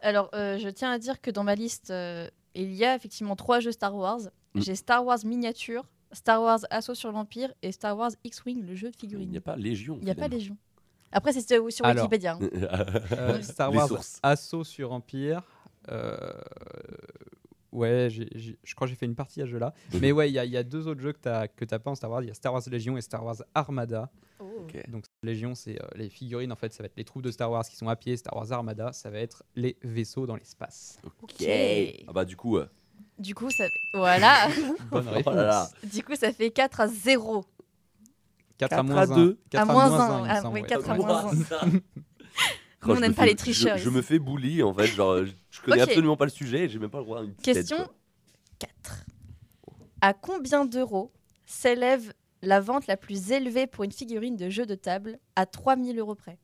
[0.00, 3.36] Alors, euh, je tiens à dire que dans ma liste, euh, il y a effectivement
[3.36, 4.20] trois jeux Star Wars.
[4.54, 4.60] Mm.
[4.60, 8.88] J'ai Star Wars Miniature, Star Wars Assaut sur l'Empire et Star Wars X-Wing, le jeu
[8.90, 9.30] de Il figurines.
[9.30, 9.98] n'y a pas Légion.
[10.00, 10.28] Il n'y a pas.
[10.28, 10.56] Légion.
[11.12, 12.04] Après, c'est sur Alors.
[12.04, 12.38] Wikipédia.
[12.40, 12.48] hein.
[13.12, 13.88] Euh, Star Wars.
[14.22, 15.42] Assaut sur Empire.
[15.90, 16.16] euh,
[17.72, 19.74] Ouais, je crois que j'ai fait une partie à ce jeu-là.
[20.00, 21.64] Mais ouais, il y, a- il y a deux autres jeux que tu n'as que
[21.64, 22.22] t'as pas en Star Wars.
[22.22, 24.10] Il y a Star Wars Légion et Star Wars Armada.
[24.38, 24.44] Oh.
[24.62, 24.88] Ok.
[24.90, 27.50] Donc Légion, c'est euh, les figurines, en fait, ça va être les troupes de Star
[27.50, 28.16] Wars qui sont à pied.
[28.16, 30.98] Star Wars Armada, ça va être les vaisseaux dans l'espace.
[31.22, 31.44] Ok.
[32.06, 32.66] Ah bah du coup, euh,
[33.18, 34.48] Du coup, ça voilà.
[34.90, 35.70] Bonne oh réponse.
[35.84, 37.44] du coup, ça fait 4 à 0.
[38.58, 39.16] 4 4 à à moins 1.
[39.16, 39.38] deux.
[39.50, 40.66] 4 À moins un, il me ah, semble, oui, ouais.
[40.66, 41.44] quatre à Moi, moins un.
[41.44, 41.60] ça.
[41.66, 41.80] Nous,
[42.90, 44.86] on je n'aime me pas fais- les tricheurs Je, je me fais bully en fait,
[44.88, 45.88] genre je, je connais Ok.
[45.88, 47.94] absolument pas le sujet et j'ai même pas le droit à une Question quoi.
[48.58, 49.04] 4.
[50.02, 51.10] À combien d'euros
[51.46, 52.12] s'élève
[52.42, 56.14] la vente la plus élevée pour une figurine de jeu de table à 3000 euros
[56.14, 56.38] près?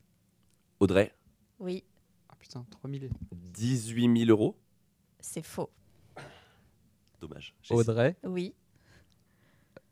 [0.80, 1.12] Audrey,
[1.58, 1.84] Oui,
[2.30, 3.10] Ah putain, 3000.
[3.32, 4.56] 18 000 euros.
[5.20, 5.68] c'est faux.
[7.20, 7.54] Dommage.
[7.70, 8.16] Audrey.
[8.24, 8.54] Oui.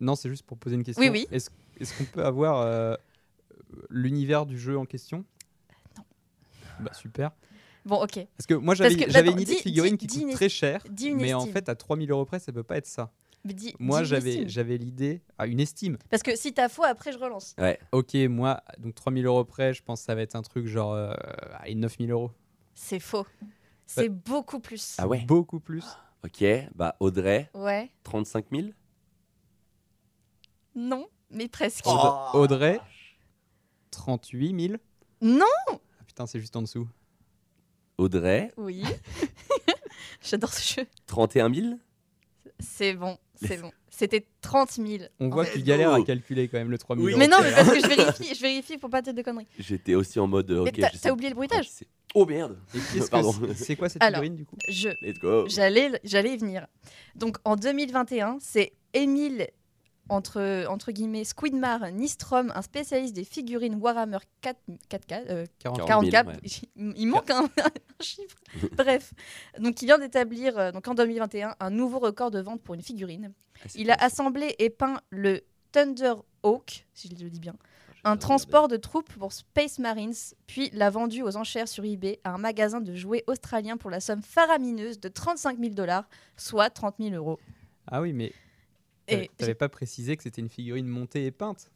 [0.00, 1.02] Non, c'est juste pour poser une question.
[1.02, 1.26] Oui, oui.
[1.30, 2.94] Est-ce qu'on peut avoir euh,
[3.90, 5.24] l'univers du jeu en question?
[5.96, 6.04] Non.
[6.80, 7.32] Bah super.
[7.84, 8.26] Bon, ok.
[8.36, 11.08] Parce que moi j'avais une idée de figurine dis- qui dis coûte très cher, Dis
[11.08, 13.12] une mais en fait à 3000 euros près ça peut pas être ça.
[13.44, 15.96] Mais dis- Moi j'avais l'idée à une estime.
[16.10, 17.54] Parce que si t'as faux, après je relance.
[17.92, 20.92] Ok, moi donc 3000 euros près, je pense que ça va être un truc genre
[20.92, 21.12] euh,
[21.54, 22.30] allez, 9000 euros.
[22.74, 23.26] C'est faux.
[23.86, 24.96] C'est beaucoup plus.
[24.98, 25.24] Ah ouais.
[25.26, 25.84] Beaucoup plus.
[26.24, 26.44] Ok,
[26.74, 27.90] bah Audrey, Ouais.
[28.04, 28.68] 35 000.
[30.74, 31.84] Non, mais presque.
[31.86, 32.28] Oh.
[32.34, 32.80] Audrey
[33.90, 34.74] 38 000.
[35.20, 36.88] Non Ah, putain, c'est juste en dessous.
[37.96, 38.84] Audrey, Oui.
[40.22, 40.86] J'adore ce jeu.
[41.06, 41.66] 31 000.
[42.60, 43.70] C'est bon, c'est bon.
[43.90, 45.04] C'était 30 000.
[45.18, 47.12] On voit que tu galères à calculer quand même le 3000 Oui.
[47.12, 47.18] euros.
[47.18, 47.64] Mais non, mais hein.
[47.64, 49.46] parce que je vérifie, je vérifie pour pas te dire de conneries.
[49.58, 50.48] J'étais aussi en mode.
[50.50, 51.88] euh, Mais ok, t'as- je sais t'as oublié le bruitage c'est.
[52.14, 52.59] Oh merde.
[53.54, 54.20] C'est- quoi cette Alors.
[54.22, 54.56] figurine du coup?
[54.68, 55.46] Je, Let's go.
[55.48, 56.66] j'allais, j'allais y venir.
[57.14, 59.48] Donc en 2021, c'est Émile
[60.09, 64.59] entre, entre guillemets Squidmar Nistrom, un spécialiste des figurines Warhammer 4,
[64.90, 66.26] 4K, euh, 40 40 40K.
[66.26, 66.34] ouais.
[66.96, 67.70] Il manque un, un
[68.02, 68.36] chiffre.
[68.72, 69.12] Bref,
[69.59, 72.82] donc il vient d'établir euh, donc en 2021 un nouveau record de vente pour une
[72.82, 73.34] figurine.
[73.62, 75.42] Ah, Il a assemblé et peint le
[75.72, 77.54] Thunderhawk, si je le dis bien,
[78.09, 80.14] un transport de troupes pour Space Marines,
[80.46, 84.00] puis l'a vendu aux enchères sur eBay à un magasin de jouets australien pour la
[84.00, 87.38] somme faramineuse de 35 000 dollars, soit 30 000 euros.
[87.86, 88.32] Ah oui, mais
[89.36, 91.70] t'avais pas précisé que c'était une figurine montée et peinte.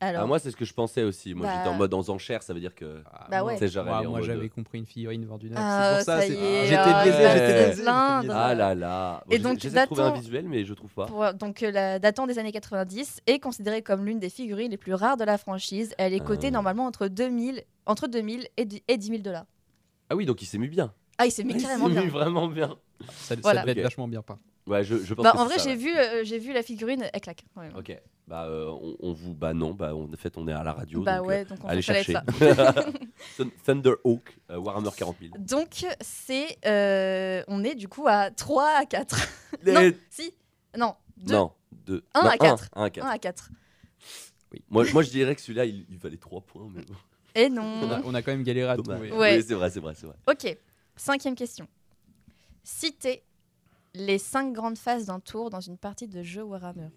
[0.00, 1.34] Alors, Ah, moi, c'est ce que je pensais aussi.
[1.34, 3.02] Moi, Bah- j'étais en mode en enchères, ça veut dire que.
[3.12, 3.68] Ah, Bah ouais.
[3.68, 5.58] Genre, moi, j'avais compris une figurine vendue neuve.
[5.60, 6.20] Ah, c'est pour ça.
[6.20, 7.84] ça c'est- y est, J'étais ah, biaisé, il j'étais biaisé.
[7.88, 9.22] Ah là là.
[9.26, 11.06] Bon, Et j'ai- donc, j'essaie de trouver un visuel, mais je trouve pas.
[11.06, 14.76] pour- donc euh, la datant des années 90 est considérée comme l'une des figurines les
[14.76, 15.94] plus rares de la franchise.
[15.98, 16.52] Elle est cotée Ah.
[16.52, 19.46] normalement entre 2000, entre 2000 et, dix- et 10 000 dollars.
[20.10, 20.92] Ah oui, donc il s'est mis bien.
[21.18, 22.02] Ah, il s'est mis il carrément s'est bien.
[22.04, 22.76] mis vraiment bien.
[23.16, 23.62] Ça, ça Voilà.
[23.62, 24.38] devait être vachement bien peint.
[24.68, 27.04] Ouais, je, je pense Bah, que en vrai, j'ai vu, euh, j'ai vu la figurine,
[27.12, 27.44] elle claque.
[27.54, 27.74] quand même.
[27.76, 27.96] Ok.
[28.26, 29.32] Bah, euh, on, on vous.
[29.34, 31.02] Bah non, bah, on- en fait, on est à la radio.
[31.02, 32.12] Bah donc, ouais, donc on euh, allez chercher.
[32.12, 32.24] ça.
[33.38, 35.32] Thun- Thunderhawk, euh, Warhammer 40 000.
[35.38, 36.58] Donc, c'est.
[36.66, 39.16] euh, on est du coup à 3 à 4.
[39.66, 40.34] non, Les- si.
[40.76, 41.32] Non, 2.
[41.34, 42.04] Non, deux.
[42.14, 42.68] Un non, à quatre.
[42.74, 43.06] un à quatre.
[43.06, 43.50] 1 à 4.
[44.70, 46.68] Moi, moi, je dirais que celui-là, il, il valait 3 points.
[46.74, 46.82] Mais...
[47.34, 47.90] Et On non.
[47.90, 48.98] a, on a quand même galéré à Dommage.
[49.08, 49.12] trouver.
[49.12, 49.36] Ouais.
[49.38, 50.16] Oui, c'est vrai, c'est vrai, c'est vrai.
[50.30, 50.56] Ok,
[50.96, 51.66] cinquième question.
[52.62, 53.22] Citez
[53.98, 56.88] les 5 grandes phases d'un tour dans une partie de jeu Warhammer.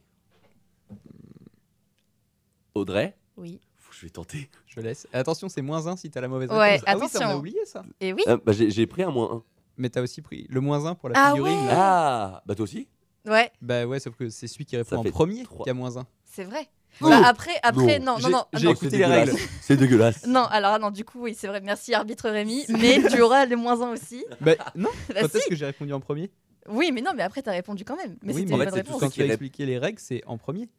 [2.73, 3.59] Audrey, Oui.
[3.93, 4.49] Je vais tenter.
[4.67, 5.05] Je laisse.
[5.11, 6.83] Attention, c'est moins 1 si t'as la mauvaise Ouais, réponse.
[6.87, 7.39] Ah oui, ça, on a attention.
[7.39, 7.83] oublié ça.
[7.99, 9.43] Et oui, Ah, bah, j'ai j'ai pris un moins 1.
[9.75, 11.53] Mais t'as aussi pris le moins 1 pour la Ah figurine.
[11.59, 11.67] ouais.
[11.69, 12.87] Ah, bah toi aussi
[13.25, 15.65] ouais, Bah ouais, sauf que c'est celui qui répond Ça en premier trois.
[15.65, 16.07] qui a moins 1.
[16.23, 16.69] c'est vrai.
[17.01, 18.43] Oh Bah, après, après, non, non, non.
[18.53, 18.71] j'ai non.
[18.71, 19.33] écouté c'est les règles.
[19.61, 20.25] C'est dégueulasse.
[20.27, 21.59] Non, alors non, du coup, oui, c'est vrai.
[21.59, 22.63] Merci, arbitre Rémi.
[22.69, 24.23] Mais tu auras le moins 1 aussi.
[24.39, 25.37] Bah non, Bah, quand si.
[25.37, 26.31] est-ce que j'ai répondu en premier?
[26.69, 28.17] Oui, mais non, mais après, t'as répondu quand même.
[28.23, 30.23] Mais Oui, c'était en fait, c'est tout Quand qui tu as expliqué les règles, c'est
[30.25, 30.69] en premier.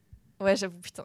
[0.41, 1.05] Ouais, j'avoue, putain.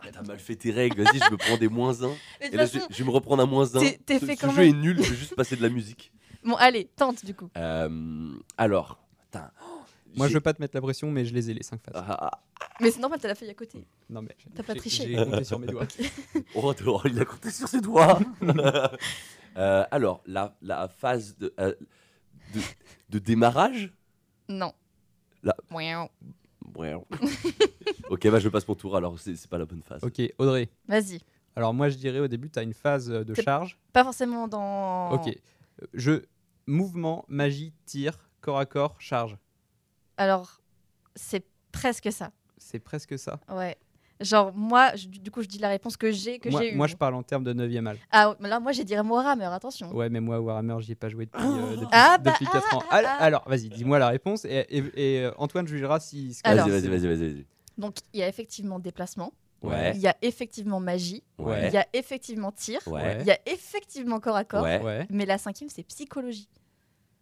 [0.00, 2.08] Ah, T'as mal fait tes règles, vas-y, je me prends des moins 1.
[2.40, 3.80] Mais de Et là, je, vais me reprendre un moins 1.
[3.80, 4.68] t'es- t'es ce fait ce quand jeu même.
[4.74, 6.12] est nul, je vais juste passer de la musique.
[6.42, 7.50] bon, allez, tente du coup.
[7.56, 9.50] Euh, alors, putain.
[10.16, 11.80] Moi, j'ai- je veux pas te mettre la pression, mais je les ai les 5
[11.82, 11.94] phases.
[11.96, 12.40] Ah, ah,
[12.80, 13.84] Mais c'est normal, t'as la feuille à côté.
[14.08, 15.08] Non, mais j'ai- T'as pas triché.
[15.08, 15.86] J'ai compté sur mes doigts.
[16.54, 18.18] oh, oh, il a compté sur ses doigts.
[19.56, 21.74] Euh, alors, la, la phase de, euh,
[22.52, 22.60] de,
[23.10, 23.92] de démarrage?
[24.48, 24.72] Non.
[25.42, 25.54] Là.
[28.10, 30.02] Ok, bah je passe mon tour, alors c'est pas la bonne phase.
[30.02, 30.68] Ok, Audrey.
[30.88, 31.20] Vas-y.
[31.56, 33.78] Alors moi, je dirais au début, tu as une phase euh, de charge.
[33.92, 35.12] Pas forcément dans.
[35.12, 35.36] Ok.
[35.92, 36.22] Je
[36.66, 39.36] mouvement, magie, tir, corps à corps, charge.
[40.16, 40.60] Alors,
[41.14, 42.30] c'est presque ça.
[42.58, 43.40] C'est presque ça.
[43.48, 43.76] Ouais.
[44.20, 46.76] Genre, moi, je- du coup, je dis la réponse que j'ai que Moi, j'ai eue.
[46.76, 47.98] moi, je parle en termes de 9e âge.
[48.12, 49.90] Ah, là, moi, j'ai dit Warhammer, attention.
[49.92, 52.76] Ouais, mais moi, Warhammer, j'y ai pas joué depuis, euh, depuis, Ah, bah, depuis 4
[52.76, 52.82] ans.
[52.90, 53.16] ah, Al- ah.
[53.20, 54.84] Alors, vas-y, dis-moi la réponse et, et-
[55.18, 56.38] et, euh, Antoine jugera si.
[56.44, 56.68] Alors.
[56.68, 57.46] Vas-y, vas-y, vas-y, vas-y.
[57.76, 59.32] Donc, il y a effectivement déplacement.
[59.62, 59.92] Ouais.
[59.96, 61.22] Il y a effectivement magie.
[61.38, 61.68] Ouais.
[61.68, 62.80] Il y a effectivement tir.
[62.86, 63.16] Ouais.
[63.20, 64.62] Il y a effectivement corps à corps.
[64.62, 64.80] Ouais.
[64.80, 65.06] Ouais.
[65.10, 66.48] Mais la cinquième, c'est psychologie.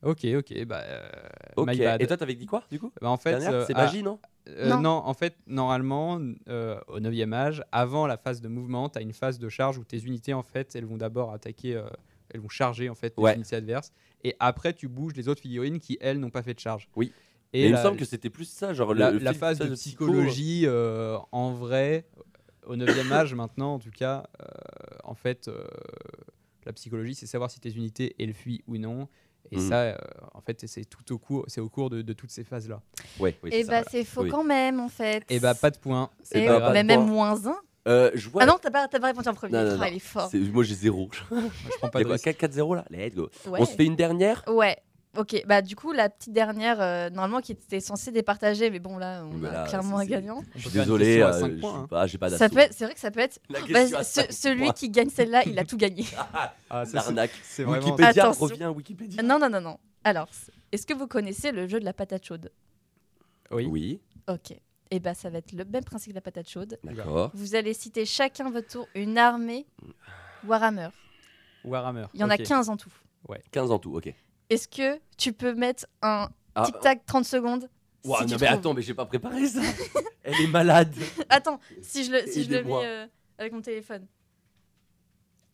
[0.02, 0.80] Ok, ok, bah.
[0.82, 1.08] euh,
[1.56, 1.68] Ok.
[1.70, 2.02] my bad.
[2.02, 2.90] Et toi, t'avais dit quoi du coup?
[3.00, 4.18] Bah, en fait, Dernière, euh, c'est ah, magie, non?
[4.48, 4.80] Euh, Non.
[4.80, 5.02] non.
[5.04, 9.12] en fait, normalement, euh, au 9e âge, avant la phase de mouvement, tu as une
[9.12, 11.84] phase de charge où tes unités, en fait, elles vont d'abord attaquer, euh,
[12.30, 13.34] elles vont charger, en fait, les Ouais.
[13.34, 13.92] unités adverses.
[14.24, 16.88] Et après, tu bouges les autres figurines qui, elles, n'ont pas fait de charge.
[16.96, 17.12] Oui.
[17.52, 20.06] Et il me semble que c'était plus ça, genre la, le, la phase de psycho.
[20.06, 20.66] psychologie,
[21.32, 22.06] en vrai,
[22.66, 24.24] au 9e âge, maintenant, en tout cas,
[25.04, 25.50] en fait,
[26.64, 29.08] la psychologie, c'est savoir si tes unités, elles fuient ou non.
[29.50, 29.68] Et Mhm.
[29.68, 29.96] ça, euh,
[30.34, 32.80] en fait, c'est tout au cours, c'est au cours de, de toutes ces phases-là.
[33.20, 33.88] Ouais, oui, Et ça, bah voilà.
[33.90, 34.30] c'est faux Oui.
[34.30, 35.24] quand même en fait.
[35.28, 36.08] Et bah, pas de points.
[36.32, 37.12] Eh Et bah, mais même point.
[37.12, 37.56] moins un.
[37.88, 38.44] Euh, je vois.
[38.44, 39.52] Ah non, t'as pas, t'as pas répondu en premier.
[39.52, 39.84] Non, non, non.
[39.86, 40.28] il est fort.
[40.30, 41.10] C'est- Moi j'ai zéro.
[41.30, 42.26] Moi, je prends pas de a quoi, risque.
[42.26, 43.28] 4-4-0 là Let's go.
[43.48, 43.58] Ouais.
[43.60, 44.44] On se fait une dernière?
[44.46, 44.76] Ouais.
[45.14, 48.96] Ok, bah du coup la petite dernière, euh, normalement qui était censée départager, mais bon
[48.96, 50.42] là on a clairement un gagnant.
[50.54, 51.86] Je suis désolé, euh, je sais hein.
[51.90, 52.54] pas, j'ai pas Ça d'assaut.
[52.54, 53.38] peut être, c'est vrai que ça peut être.
[53.50, 54.72] La Vas-y, question à ce- cinq celui points.
[54.72, 56.06] qui gagne celle-là, il a tout gagné.
[56.34, 57.30] Ah, ça, c'est- L'arnaque.
[57.42, 57.84] c'est vraiment.
[57.84, 58.46] Wikipédia Attention.
[58.46, 59.22] revient Wikipédia.
[59.22, 59.78] non non non non.
[60.04, 60.28] Alors,
[60.72, 62.50] est-ce que vous connaissez le jeu de la patate chaude?
[63.50, 63.66] Oui.
[63.66, 64.54] Oui, Ok.
[64.90, 66.78] Et bah ça va être le même principe que la patate chaude.
[66.84, 67.30] d'accord.
[67.34, 69.66] Vous allez citer chacun votre tour une armée
[70.46, 70.88] Warhammer.
[71.64, 72.06] Warhammer.
[72.14, 72.42] Il y en a ok.
[72.44, 72.92] 15 en tout.
[73.50, 74.12] 15 en tout, ok.
[74.52, 77.70] Est-ce que tu peux mettre un Ah, tic-tac 30 secondes
[78.04, 79.60] si non, tu mais trouves attends, mais j'ai pas préparé ça.
[80.24, 80.92] Elle est malade.
[81.28, 83.06] Attends, si je le, si je le mets euh,
[83.38, 84.06] avec mon téléphone.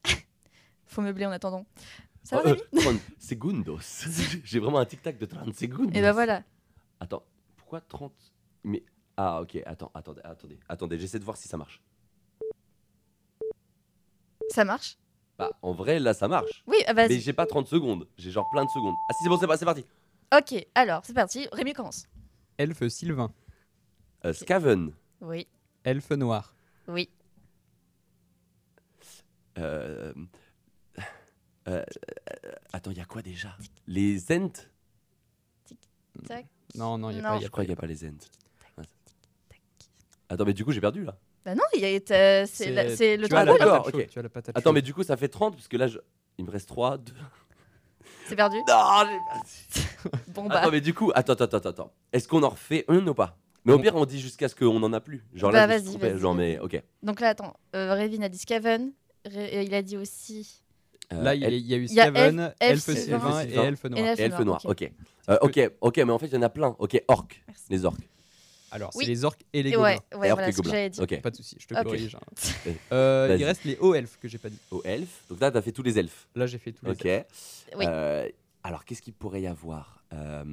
[0.86, 1.66] Faut meubler en attendant.
[2.24, 3.78] Ça Oh, va, euh, Rémi 30 segundos.
[4.44, 5.94] J'ai vraiment un tic-tac de 30 secondes.
[5.96, 6.42] Et bah voilà.
[6.99, 7.22] Attends,
[7.57, 8.12] pourquoi 30
[8.64, 8.82] Mais
[9.16, 11.82] ah ok, attends, attendez, attendez, attendez, j'essaie de voir si ça marche.
[14.49, 14.96] Ça marche?
[15.39, 16.62] Bah en vrai là ça marche.
[16.66, 17.20] Oui, ah, Mais vas-y.
[17.20, 18.95] j'ai pas 30 secondes, j'ai genre plein de secondes.
[19.09, 19.84] Ah si c'est bon, c'est pas- c'est parti.
[20.36, 21.47] Ok, alors c'est parti.
[21.53, 22.07] Rémi commence.
[22.59, 23.32] Elfe Sylvain.
[24.24, 25.47] Euh, Scaven, Oui,
[25.84, 26.55] Elfe noir.
[26.89, 27.09] oui.
[29.59, 30.12] euh,
[31.68, 31.84] euh,
[32.45, 33.57] euh, attends, il y a quoi déjà?
[33.86, 34.51] Les Ent
[36.26, 36.47] Tac.
[36.74, 37.28] Non, non, il y a Non.
[37.30, 37.36] pas.
[37.36, 38.18] y Je a crois qu'il n'y a pas les Ent.
[38.76, 38.84] Ouais.
[40.28, 41.16] Attends, mais du coup j'ai perdu là.
[41.49, 43.59] Bah non, il y a, euh, c'est la- c'est le tu as la roule.
[43.61, 44.07] d'accord, ok.
[44.09, 44.74] Tu as la patate Attends, chaude.
[44.74, 45.99] mais du coup ça fait 30 parce que là je...
[46.36, 47.12] il me reste 3, 2.
[48.28, 48.57] C'est perdu.
[48.68, 49.88] Non, j'ai perdu.
[50.34, 50.59] Bon bah.
[50.61, 51.92] Attends, mais du coup, attends, attends, attends, attends.
[52.12, 53.38] Est-ce qu'on en refait une ou pas?
[53.64, 55.24] Mais au pire, on dit jusqu'à ce qu'on en a plus.
[55.34, 56.11] Genre Bah, là, je me suis vas-y, trompé.
[56.12, 56.82] vas-y, Genre, mais ok.
[57.03, 57.55] Donc là, attends.
[57.74, 58.92] Euh, Révin a dit Scaven.
[59.24, 60.62] Ré- il a dit aussi.
[61.12, 62.55] Euh, Là, il y, a- El- il y a eu il y a Scaven, Elfe-
[62.61, 63.55] Elfe Elfe Sylvain et.
[63.55, 63.99] Elfe noir.
[63.99, 64.70] Et Elfe Elfe noir, ok.
[64.70, 64.92] ok.
[65.30, 66.76] Euh, ok, ok, mais en fait, il y en a plein.
[66.78, 67.64] Ok, orques, Merci.
[67.70, 68.09] les orques.
[68.70, 69.96] Alors, c'est les orques et les gobelins.
[70.14, 71.02] ouais, voilà et ce que j'allais dire.
[71.02, 71.20] Ok.
[71.22, 72.14] Pas de souci, je te corrige.
[72.16, 72.70] hein.
[72.92, 74.58] Euh, il reste les hauts elfes que j'ai pas dit.
[74.70, 75.24] Aux elfes.
[75.28, 76.28] Donc là, t'as fait tous les elfes.
[76.34, 77.04] Là, j'ai fait tous les Ok.
[77.06, 77.66] elfes.
[77.76, 77.84] Oui.
[77.88, 78.28] Euh,
[78.62, 80.44] alors, qu'est-ce qu'il pourrait y avoir Euh,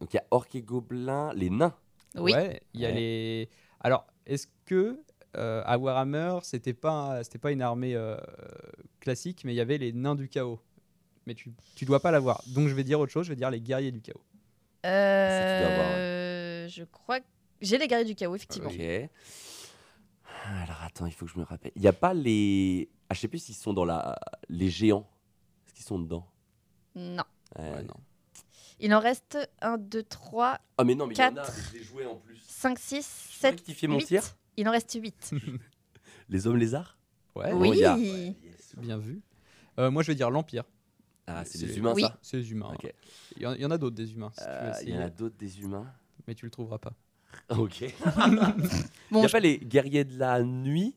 [0.00, 1.74] Donc, il y a orques et gobelins, les nains.
[2.16, 2.32] Oui.
[2.32, 2.94] Ouais, il y a Ouais.
[2.94, 3.48] les.
[3.80, 4.98] Alors, est-ce que
[5.36, 8.16] euh, à Warhammer, c'était pas c'était pas une armée euh,
[9.00, 10.60] classique, mais il y avait les nains du chaos.
[11.26, 12.42] Mais tu tu dois pas l'avoir.
[12.48, 13.24] Donc je vais dire autre chose.
[13.26, 14.20] Je vais dire les guerriers du chaos.
[14.84, 16.31] Ça, tu dois avoir, Euh,
[16.72, 17.26] je crois que
[17.60, 18.70] j'ai les guerriers du chaos, effectivement.
[18.70, 18.80] Ok.
[20.44, 21.72] Alors, attends, il faut que je me rappelle.
[21.76, 22.88] Il n'y a pas les.
[23.08, 24.18] Ah, je sais plus s'ils sont dans la.
[24.48, 25.08] Les géants.
[25.66, 26.26] Est-ce qu'ils sont dedans?
[26.94, 27.24] Non.
[27.58, 27.94] Euh, Ouais, non.
[28.80, 31.54] Il en reste 1, 2, 3, Ah, mais non, mais il y en a, Quatre.
[31.70, 32.42] je l'ai joué en plus.
[32.48, 34.06] 5, 6, Je peux 7, rectifier mon 8.
[34.06, 34.22] tir?
[34.56, 35.34] Il en reste 8.
[36.28, 36.98] Les hommes lézards?
[37.36, 37.80] Ouais, Oui.
[37.80, 39.22] Bon, a- bien vu.
[39.78, 40.64] Euh, moi, je vais dire l'empire.
[41.28, 42.02] Ah, c'est des humains, Oui.
[42.02, 42.18] ça?
[42.22, 42.72] C'est les humains.
[42.74, 42.92] Ok.
[43.36, 44.32] Il y en, il y en a d'autres des humains.
[44.34, 45.86] si tu veux Euh, Il y en a d'autres des humains?
[46.26, 46.92] Mais tu le trouveras pas.
[47.50, 47.80] Ok.
[47.82, 47.90] Il
[49.10, 50.94] Bon, n'y a je- pas les guerriers de la nuit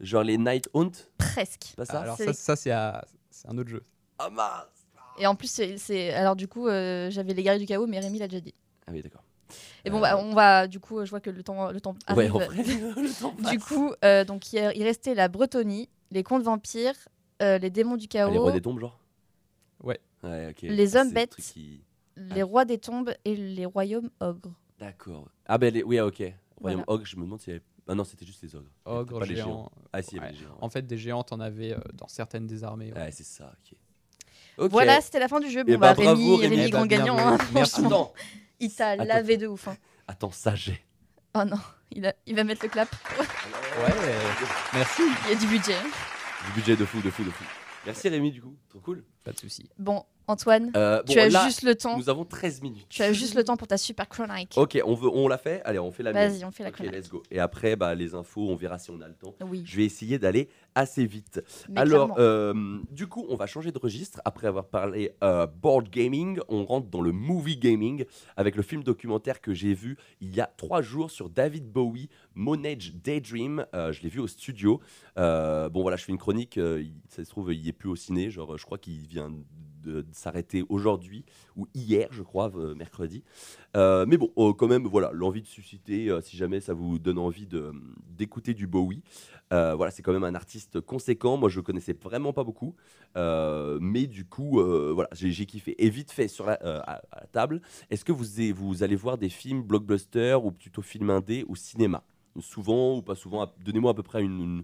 [0.00, 1.72] Genre les Night Hunt presque.
[1.76, 2.00] Pas ça?
[2.00, 3.04] Alors c'est ça, c'est à-
[3.46, 3.82] un autre jeu.
[4.18, 4.86] Ah mince
[5.18, 5.48] Et en plus,
[5.78, 6.12] c'est-.
[6.12, 8.54] Alors, du coup, euh, j'avais les guerriers du chaos, mais Rémi l'a déjà dit.
[8.86, 9.22] Ah oui, d'accord.
[9.86, 10.66] Et bon, Euh, bah, on va.
[10.66, 12.36] Du coup, je vois que le temps, le temps Ouais, arrive.
[12.36, 13.50] en vrai, le temps passe.
[13.52, 16.96] Du coup, euh, donc il, il restait la Bretonie, les contes vampires,
[17.42, 18.98] euh, les démons du Ah, chaos, les rois des tombes, genre?
[19.82, 20.00] Ouais.
[20.62, 21.36] Les Ah, hommes bêtes.
[21.36, 21.82] qui-
[22.16, 24.52] les rois des tombes et les royaumes ogres.
[24.78, 25.28] D'accord.
[25.46, 25.82] Ah, ben les...
[25.82, 26.18] oui, ah, ok.
[26.18, 26.84] Royaume Voilà.
[26.88, 27.64] ogre, je me demande s'il y avait.
[27.88, 28.68] Ah non, c'était juste les ogres.
[28.84, 29.70] Il y avait Ogre, pas les géant.
[29.92, 30.32] Ah, si, il y avait Ouais.
[30.32, 30.58] les géants.
[30.60, 32.92] En fait, des géants, t'en avais euh, dans certaines des armées.
[32.92, 33.10] ouais.
[33.12, 33.52] C'est ça,
[34.58, 34.70] ok.
[34.70, 35.62] Voilà, c'était la fin du jeu.
[35.64, 36.70] Bon, Eh bah, ben, bravo, Rémi, Rémi.
[36.70, 37.18] Grand gagnant.
[37.18, 38.12] hein, franchement.
[38.58, 39.68] Il t'a lavé de ouf.
[39.68, 39.76] hein.
[40.08, 40.82] attends, ça j'ai.
[41.34, 41.58] Oh non,
[41.92, 42.88] il, a- il va mettre le clap.
[43.18, 43.94] Ouais,
[44.72, 45.02] merci.
[45.26, 45.74] Il y a du budget.
[45.74, 45.90] hein.
[46.46, 47.44] Du budget de fou, de fou, de fou.
[47.84, 48.56] Merci Rémi, du coup.
[48.70, 49.04] Trop cool.
[49.22, 49.68] Pas de souci.
[49.78, 51.96] Bon, Antoine, Euh, tu bon, as là, juste le temps.
[51.96, 52.86] nous avons 13 minutes.
[52.88, 54.54] Tu as juste le temps pour ta super chronique.
[54.56, 55.62] Ok, on, veut, on l'a fait?
[55.64, 56.12] Allez, on fait la.
[56.12, 56.92] Vas-y, on fait la chronique.
[56.94, 57.22] let's go.
[57.30, 59.34] Et après, bah, les infos, on verra si on a le temps.
[59.42, 59.62] Oui.
[59.64, 61.40] Je vais essayer d'aller assez vite.
[61.68, 64.20] Mais Alors, euh, du coup, on va changer de registre.
[64.24, 68.04] Après avoir parlé euh, board gaming, on rentre dans le movie gaming
[68.36, 72.08] avec le film documentaire que j'ai vu il y a trois jours sur David Bowie,
[72.34, 73.64] Monage Daydream.
[73.74, 74.80] Euh, je l'ai vu au studio.
[75.16, 76.58] Bon, voilà, je fais une chronique.
[77.08, 78.30] ça se trouve, il est plus au ciné.
[78.30, 79.32] Genre, je crois qu'il vient
[79.86, 81.24] de, s'arrêter aujourd'hui
[81.56, 83.22] ou hier, je crois, mercredi.
[83.76, 86.98] Euh, mais bon, euh, quand même, voilà, l'envie de susciter, euh, si jamais ça vous
[86.98, 87.46] donne envie
[88.08, 89.02] d'écouter du Bowie.
[89.50, 91.36] Voilà, c'est quand même un artiste conséquent.
[91.36, 92.74] Moi, je connaissais vraiment pas beaucoup.
[93.14, 94.60] Mais du coup,
[94.94, 95.74] voilà, j'ai, kiffé.
[95.78, 97.60] Et vite fait, sur la, à, la table,
[97.90, 98.24] est-ce que vous,
[98.54, 102.02] vous allez voir des films blockbusters ou plutôt films indés ou cinéma?
[102.38, 104.62] Souvent ou pas souvent Donnez-moi à peu près une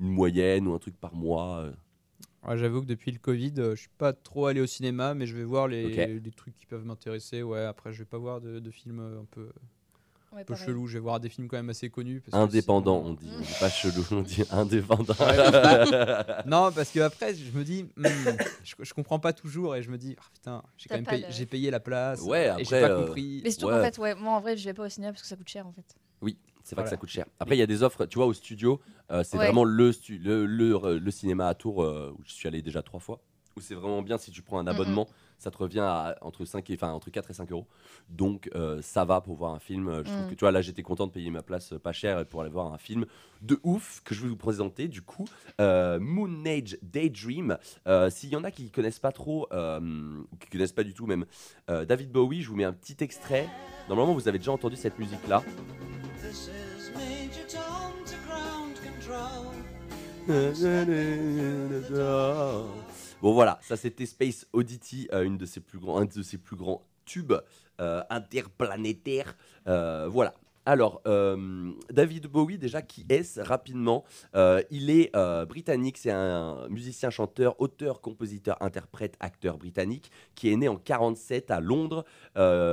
[0.00, 1.70] moyenne ou un truc par mois.
[2.46, 2.50] Euh.
[2.52, 5.26] Ouais, J'avoue que depuis le Covid, euh, je suis pas trop allé au cinéma, mais
[5.26, 5.84] je vais voir les,
[6.16, 6.22] Ok.
[6.24, 7.42] les trucs qui peuvent m'intéresser.
[7.42, 9.50] Ouais, après, je vais pas voir de, de films euh, un peu,
[10.32, 10.66] Ouais, un peu pareil.
[10.66, 10.86] chelous.
[10.86, 12.20] Je vais voir des films quand même assez connus.
[12.20, 13.30] parce que Indépendant, on dit.
[13.36, 15.14] On dit pas chelou, on dit indépendant.
[16.46, 19.90] Non, parce que après, je me dis, hmm, je, je comprends pas toujours et je
[19.90, 22.20] me dis, ah, putain, j'ai quand même pas payé, le- j'ai payé la place.
[22.22, 23.40] Ouais, et après, j'ai pas euh, compris.
[23.44, 23.82] Mais surtout Ouais.
[23.82, 25.66] fait, ouais, moi en vrai, je vais pas au cinéma parce que ça coûte cher
[25.66, 25.94] en fait.
[26.22, 26.90] Oui, c'est vrai que Voilà.
[26.90, 27.26] ça coûte cher.
[27.38, 28.80] Après, il y a des offres, tu vois, au studio,
[29.12, 29.44] euh, c'est Ouais.
[29.44, 32.82] vraiment le, stu- le, le, le cinéma à Tours euh, où je suis allé déjà
[32.82, 33.20] trois fois.
[33.56, 35.06] Où c'est vraiment bien si tu prends un abonnement,
[35.38, 37.66] ça te revient à entre, 5 et, enfin, entre 4 et 5 euros.
[38.10, 39.88] Donc euh, ça va pour voir un film.
[39.88, 40.28] Euh, Je trouve Mm.
[40.28, 42.50] que tu vois, là j'étais content de payer ma place euh, pas chère pour aller
[42.50, 43.06] voir un film
[43.40, 44.88] de ouf que je vais vous présenter.
[44.88, 45.24] Du coup,
[45.60, 47.56] euh, Moon Age Daydream.
[47.86, 49.80] Euh, S'il y en a qui connaissent pas trop, euh,
[50.32, 51.24] ou qui connaissent pas du tout même
[51.70, 53.48] euh, David Bowie, je vous mets un petit extrait.
[53.88, 55.42] Normalement, vous avez déjà entendu cette musique là.
[63.22, 67.34] Bon voilà, ça c'était Space Oddity, euh, un de ses plus grands tubes
[67.80, 69.36] euh, interplanétaires.
[69.68, 70.34] Euh, voilà.
[70.68, 74.04] Alors, euh, David Bowie, déjà, qui est-ce rapidement
[74.34, 80.52] Euh, Il est euh, britannique, c'est un musicien, chanteur, auteur, compositeur, interprète, acteur britannique, qui
[80.52, 82.04] est né en 47 à Londres,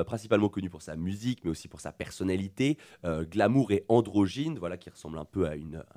[0.05, 4.89] principalement connu pour sa musique, mais aussi pour sa personnalité, glamour et androgyne, voilà, qui
[4.89, 5.53] ressemble un peu à,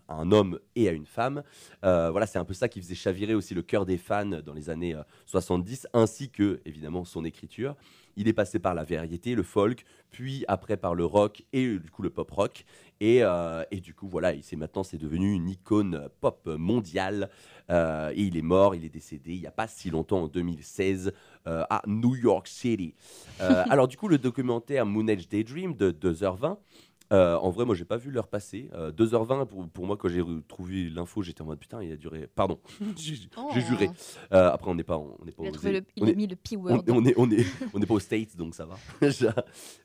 [0.09, 1.43] à un homme et à une femme.
[1.83, 4.71] Voilà, c'est un peu ça qui faisait chavirer aussi le cœur des fans dans les
[4.71, 7.77] années euh, 70, ainsi que, évidemment, son écriture.
[8.17, 11.79] Il est passé par la variété, le folk, puis après par le rock et euh,
[11.79, 12.65] du coup le pop rock.
[13.01, 17.29] Et, euh, et du coup, voilà, il c'est maintenant c'est devenu une icône pop mondiale.
[17.71, 20.29] Euh, et il est mort, il est décédé il n'y a pas si longtemps, en
[20.29, 21.13] 2016,
[21.47, 22.95] euh, à New York City.
[23.41, 26.57] Euh, alors du coup, le documentaire Moon Age Daydream de 2h20.
[27.13, 28.69] Euh, en vrai, moi, j'ai pas vu l'heure passer.
[28.75, 31.97] Euh, 2h20, pour, pour moi, quand j'ai retrouvé l'info, j'étais en mode putain, il a
[31.97, 32.29] duré.
[32.35, 32.59] Pardon,
[32.97, 33.51] j'ai j'ai Oh.
[33.55, 33.91] juré.
[34.33, 36.07] Euh, après, on n'est pas, on n'est pas Il a, aux- trouvé le, il on
[36.07, 36.83] a est- mis le on, P-word.
[36.89, 38.77] on est, on, est, on est pas aux States, donc ça va.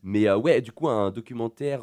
[0.04, 1.82] Mais euh, ouais, du coup, un documentaire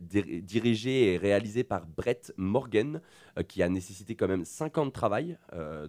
[0.00, 3.00] dir- dirigé et réalisé par Brett Morgan,
[3.48, 5.38] qui a nécessité quand même 5 ans de travail.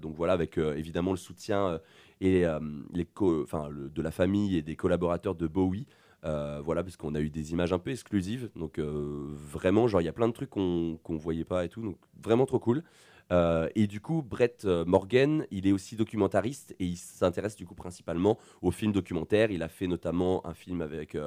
[0.02, 1.80] Donc voilà, avec évidemment le soutien
[2.22, 2.46] et,
[2.94, 5.86] les co- enfin, le- de la famille et des collaborateurs de Bowie.
[6.24, 8.50] Euh, voilà, parce qu'on a eu des images un peu exclusives.
[8.56, 11.70] Donc euh, vraiment, genre, il y a plein de trucs qu'on qu'on voyait pas et
[11.70, 11.82] tout.
[11.82, 12.84] Donc vraiment trop cool.
[13.32, 17.74] Euh, et du coup, Brett Morgan, il est aussi documentariste et il s'intéresse du coup
[17.74, 19.52] principalement aux films documentaires.
[19.52, 21.18] Il a fait notamment un film avec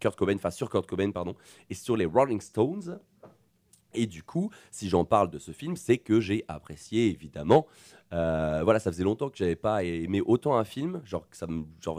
[0.00, 1.34] Kurt Cobain, enfin sur Kurt Cobain, pardon,
[1.70, 2.98] et sur les Rolling Stones.
[3.94, 7.66] Et du coup, si j'en parle de ce film, c'est que j'ai apprécié évidemment.
[8.12, 11.02] Euh, voilà, ça faisait longtemps que j'avais pas aimé autant un film.
[11.04, 11.26] Genre,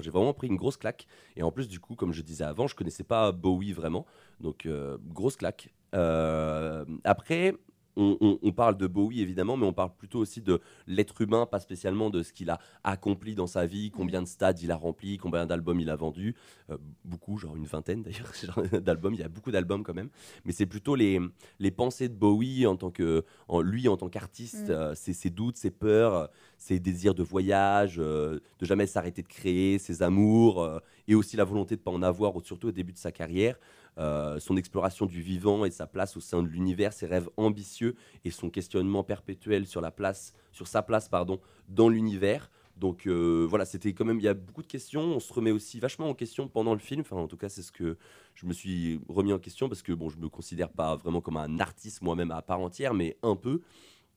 [0.01, 1.07] j'ai vraiment pris une grosse claque.
[1.35, 4.05] Et en plus, du coup, comme je disais avant, je connaissais pas Bowie vraiment.
[4.39, 5.73] Donc, euh, grosse claque.
[5.95, 7.55] Euh, après,
[7.99, 11.45] on, on- on parle de Bowie évidemment, mais on parle plutôt aussi de l'être humain,
[11.45, 14.75] pas spécialement de ce qu'il a accompli dans sa vie, combien de stades il a
[14.75, 16.35] rempli, combien d'albums il a vendu.
[16.69, 18.31] Euh, beaucoup, genre une vingtaine d'ailleurs,
[18.81, 19.13] d'albums.
[19.13, 20.09] Il y a beaucoup d'albums quand même.
[20.45, 21.19] Mais c'est plutôt les,
[21.59, 24.71] les pensées de Bowie en tant que, en, lui en tant qu'artiste, Mm.
[24.71, 26.27] euh, ses, ses doutes, ses peurs, euh,
[26.57, 30.67] ses désirs de voyage, euh, de jamais s'arrêter de créer, ses amours,
[31.07, 33.57] et aussi la volonté de pas en avoir, surtout au début de sa carrière.
[33.99, 37.95] Euh, son exploration du vivant et sa place au sein de l'univers, ses rêves ambitieux
[38.23, 42.49] et son questionnement perpétuel sur la place, sur sa place pardon, dans l'univers.
[42.77, 45.01] Donc euh, voilà, c'était quand même, il y a beaucoup de questions.
[45.01, 47.01] On se remet aussi vachement en question pendant le film.
[47.01, 47.97] Enfin, en tout cas, c'est ce que
[48.35, 51.35] je me suis remis en question parce que bon, je me considère pas vraiment comme
[51.35, 53.61] un artiste moi-même à part entière, mais un peu.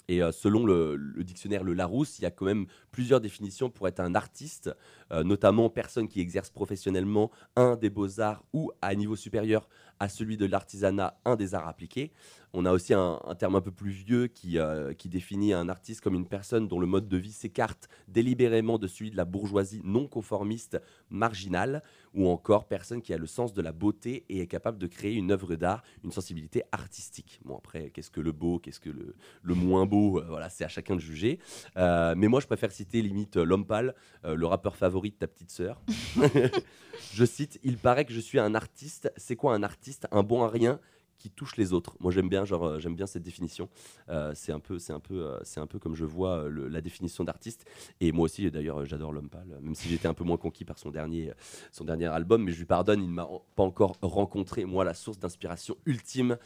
[0.08, 3.88] Et euh, selon le, dictionnaire Le Larousse, il y a quand même plusieurs définitions pour
[3.88, 4.74] être un artiste,
[5.12, 9.68] euh, notamment personne qui exerce professionnellement un des beaux-arts ou à un niveau supérieur
[10.00, 12.12] à celui de l'artisanat, un des arts appliqués.
[12.52, 15.68] On a aussi un, un terme un peu plus vieux qui, euh, qui définit un
[15.68, 19.24] artiste comme une personne dont le mode de vie s'écarte délibérément de celui de la
[19.24, 20.80] bourgeoisie non conformiste
[21.10, 21.82] marginale,
[22.14, 25.14] ou encore personne qui a le sens de la beauté et est capable de créer
[25.14, 27.40] une œuvre d'art, une sensibilité artistique.
[27.44, 30.64] Bon après, qu'est-ce que le beau, qu'est-ce que le, le moins beau, euh, voilà, c'est
[30.64, 31.38] à chacun de juger.
[31.76, 33.94] Euh, mais moi, je préfère citer limite l'homme pâle,
[34.24, 35.82] euh, le rappeur favori de ta petite sœur.
[37.12, 39.12] je cite, il paraît que je suis un artiste.
[39.16, 40.06] C'est quoi un artiste?
[40.10, 40.80] Un bon à rien?
[41.22, 41.94] Qui touche les autres.
[42.00, 43.68] Moi j'aime bien, genre, euh, j'aime bien cette définition.
[44.08, 46.80] Euh, c'est un peu, c'est un peu, euh, c'est un peu comme je vois la
[46.80, 47.64] définition d'artiste.
[48.00, 50.78] Et moi aussi, d'ailleurs, j'adore l'homme pâle, même si j'étais un peu moins conquis par
[50.78, 51.32] son dernier,
[51.70, 53.02] son dernier album, mais je lui pardonne.
[53.02, 56.38] Il ne m'a pas encore rencontré, moi, la source d'inspiration ultime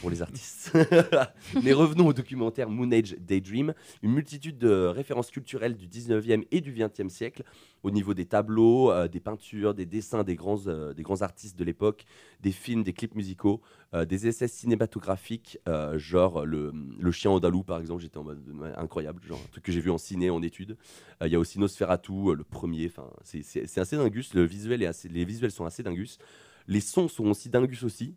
[0.00, 0.76] pour les artistes.
[1.64, 6.60] mais revenons au documentaire Moon Age Daydream, une multitude de références culturelles du 19e et
[6.60, 7.42] du 20e siècle
[7.84, 11.56] au niveau des tableaux, euh, des peintures, des dessins des grands, euh, des grands artistes
[11.58, 12.06] de l'époque,
[12.40, 13.60] des films, des clips musicaux,
[13.92, 15.58] euh, des essais cinématographiques,
[15.96, 18.42] genre le, le chien andalou par exemple, j'étais en mode
[18.76, 20.76] incroyable, genre un truc que j'ai vu en ciné, en études.
[21.24, 22.90] Il y a aussi Nosferatu, le premier,
[23.22, 26.18] c'est- assez dingus, le visuel est assez, les visuels sont assez dingus.
[26.66, 28.14] Les sons sont aussi dingus aussi,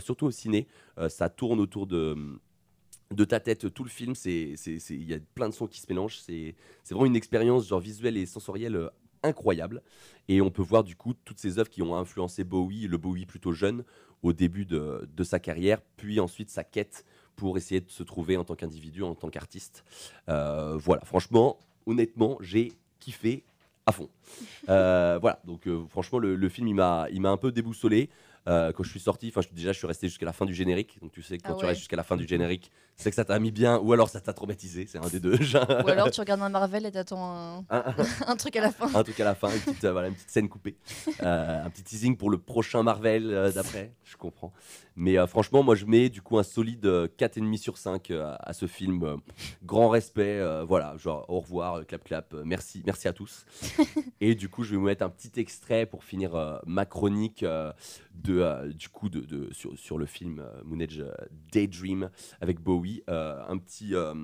[0.00, 0.66] surtout au ciné.
[1.08, 2.16] Ça tourne autour de,
[3.14, 4.14] de ta tête tout le film.
[4.24, 6.20] Il y a plein de sons qui se mélangent.
[6.20, 6.54] C'est
[6.90, 8.90] vraiment une expérience genre visuelle et sensorielle
[9.22, 9.82] incroyable.
[10.28, 13.26] Et on peut voir du coup toutes ces œuvres qui ont influencé Bowie, le Bowie
[13.26, 13.84] plutôt jeune,
[14.22, 17.04] au début de, de sa carrière, puis ensuite sa quête
[17.36, 19.82] pour essayer de se trouver en tant qu'individu, en tant qu'artiste.
[20.28, 23.44] Euh, voilà, franchement, honnêtement, j'ai kiffé
[23.86, 24.10] à fond.
[24.68, 28.10] Euh, voilà, donc euh, franchement, le, le film, il m'a il m'a un peu déboussolé.
[28.46, 31.12] Quand je suis sorti, enfin déjà je suis resté jusqu'à la fin du générique, donc
[31.12, 33.24] tu sais que quand Ah tu restes jusqu'à la fin du générique, c'est que ça
[33.24, 35.34] t'a mis bien, ou alors ça t'a traumatisé, c'est un des deux.
[35.84, 37.94] Ou alors tu regardes un Marvel et t'attends un, un,
[38.26, 38.86] un truc à la fin.
[38.94, 40.76] un truc à la fin, une petite, euh, voilà, une petite scène coupée,
[41.22, 44.52] Euh, un petit teasing pour le prochain Marvel euh, d'après, je comprends.
[44.96, 48.24] Mais euh, franchement, moi je mets du coup un solide euh, 4,5 sur 5 euh,
[48.26, 49.16] à, à ce film.
[49.64, 53.46] grand respect, voilà, genre au revoir, clap clap, merci, merci à tous.
[54.20, 57.44] Et du coup, je vais vous mettre un petit extrait pour finir ma chronique
[58.14, 61.10] de, du coup de, de- sur, sur le film Moon Age euh,
[61.52, 62.89] Daydream avec Bowie.
[63.08, 64.14] Euh, un petit, euh,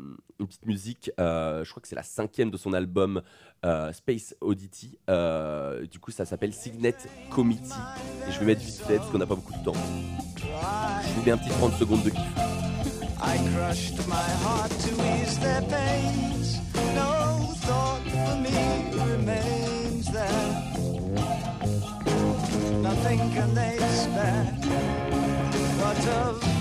[0.41, 3.23] une petite musique, euh, je crois que c'est la cinquième de son album
[3.93, 4.99] Space Oddity.
[5.91, 6.95] Du coup, ça s'appelle Signet
[7.31, 7.73] Committee.
[8.29, 9.73] Et je vais mettre vite fait parce qu'on n'a pas beaucoup de temps.
[10.37, 12.23] Je vous mets un petit 30 secondes de kiff.
[13.19, 16.61] I crushed my heart to ease their pains.
[16.95, 18.55] No thought for me
[19.11, 20.77] remains there.
[22.83, 24.45] Nothing can they spare.
[25.81, 26.56] What of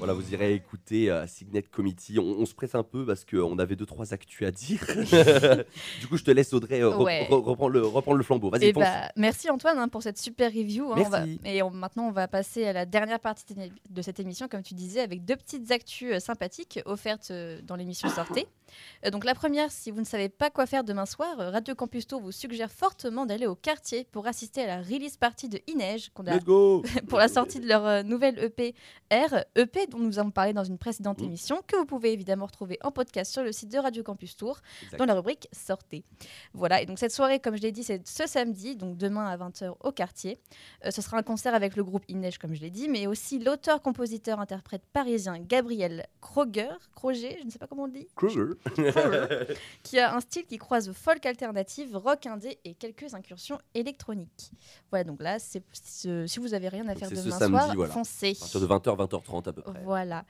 [0.00, 2.18] Voilà, vous irez écouter euh, Signet Committee.
[2.18, 4.80] On, on se presse un peu parce qu'on avait deux trois actus à dire.
[6.00, 7.26] du coup, je te laisse Audrey euh, re- Ouais.
[7.30, 8.50] re- reprendre le, reprendre le flambeau.
[8.50, 8.82] Vas-y, fonce.
[8.82, 10.92] bah, merci Antoine hein, pour cette super review.
[10.92, 10.96] hein.
[10.98, 11.40] On va- Merci.
[11.44, 14.74] et on- maintenant, on va passer à la dernière partie de cette- émission, comme tu
[14.74, 18.46] disais, avec deux petites actus euh, sympathiques offertes euh, dans l'émission Sortez.
[19.06, 22.06] Euh, donc la première, si vous ne savez pas quoi faire demain soir, Radio Campus
[22.06, 26.10] Tour vous suggère fortement d'aller au quartier pour assister à la release party de Inej,
[26.14, 26.38] qu'on a
[27.08, 28.74] pour la sortie de leur nouvelle EP
[29.12, 31.26] R, EP dont nous avons parlé dans une précédente Mhm.
[31.26, 34.58] émission, que vous pouvez évidemment retrouver en podcast sur le site de Radio Campus Tour,
[34.84, 34.98] Exact.
[34.98, 36.04] dans la rubrique Sortez.
[36.54, 39.36] Voilà, et donc cette soirée, comme je l'ai dit, c'est ce samedi, donc demain à
[39.36, 40.38] 20h au quartier.
[40.86, 43.38] Euh, ce sera un concert avec le groupe Inej, comme je l'ai dit, mais aussi
[43.38, 48.54] l'auteur-compositeur-interprète parisien Gabriel Kroger, Kroger, je ne sais pas comment on dit, Kruger.
[49.82, 54.50] qui a un style qui croise folk alternative, rock indé et quelques incursions électroniques.
[54.90, 57.92] Voilà, donc là, c'est si vous avez rien à faire demain samedi, soir, voilà.
[57.92, 58.36] foncez.
[58.36, 59.79] À partir de 20h, 20h30 à peu près.
[59.84, 60.24] Voilà.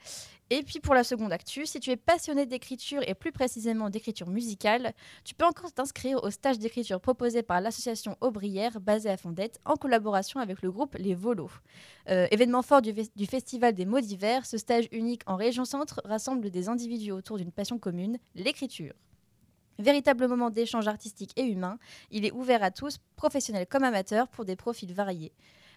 [0.53, 4.27] Et puis pour la seconde actu, si tu es passionné d'écriture et plus précisément d'écriture
[4.27, 4.91] musicale,
[5.23, 9.75] tu peux encore t'inscrire au stage d'écriture proposé par l'association Aubrière, basée à Fondette, en
[9.75, 11.51] collaboration avec le groupe Les Volos.
[12.09, 16.01] Euh, événement fort du, du Festival des mots d'hiver, ce stage unique en région centre
[16.03, 18.93] rassemble des individus autour d'une passion commune, l'écriture.
[19.79, 21.79] Véritable moment d'échange artistique et humain,
[22.11, 25.31] il est ouvert à tous, professionnels comme amateurs, pour des profils variés.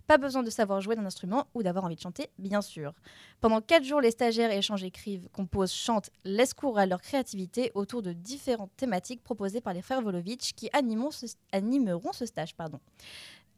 [0.06, 2.92] Pas besoin de savoir jouer d'un instrument ou d'avoir envie de chanter, bien sûr.
[3.40, 8.02] Pendant quatre jours, les stagiaires échangent, écrivent, composent, chantent, laissent cours à leur créativité autour
[8.02, 12.54] de différentes thématiques proposées par les frères Volovitch qui animeront ce, animeront ce stage.
[12.54, 12.80] Pardon.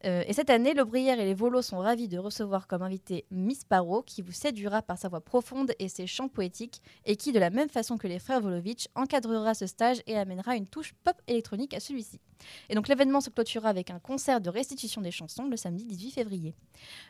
[0.04, 3.64] Euh, et cette année, l'Aubrière et les Volos sont ravis de recevoir comme invité Miss
[3.64, 7.38] Paro, qui vous séduira par sa voix profonde et ses chants poétiques, et qui, de
[7.38, 11.16] la même façon que les frères Volovitch, encadrera ce stage et amènera une touche pop
[11.26, 12.20] électronique à celui-ci.
[12.68, 16.10] Et donc l'événement se clôturera avec un concert de restitution des chansons le samedi 18
[16.10, 16.54] février.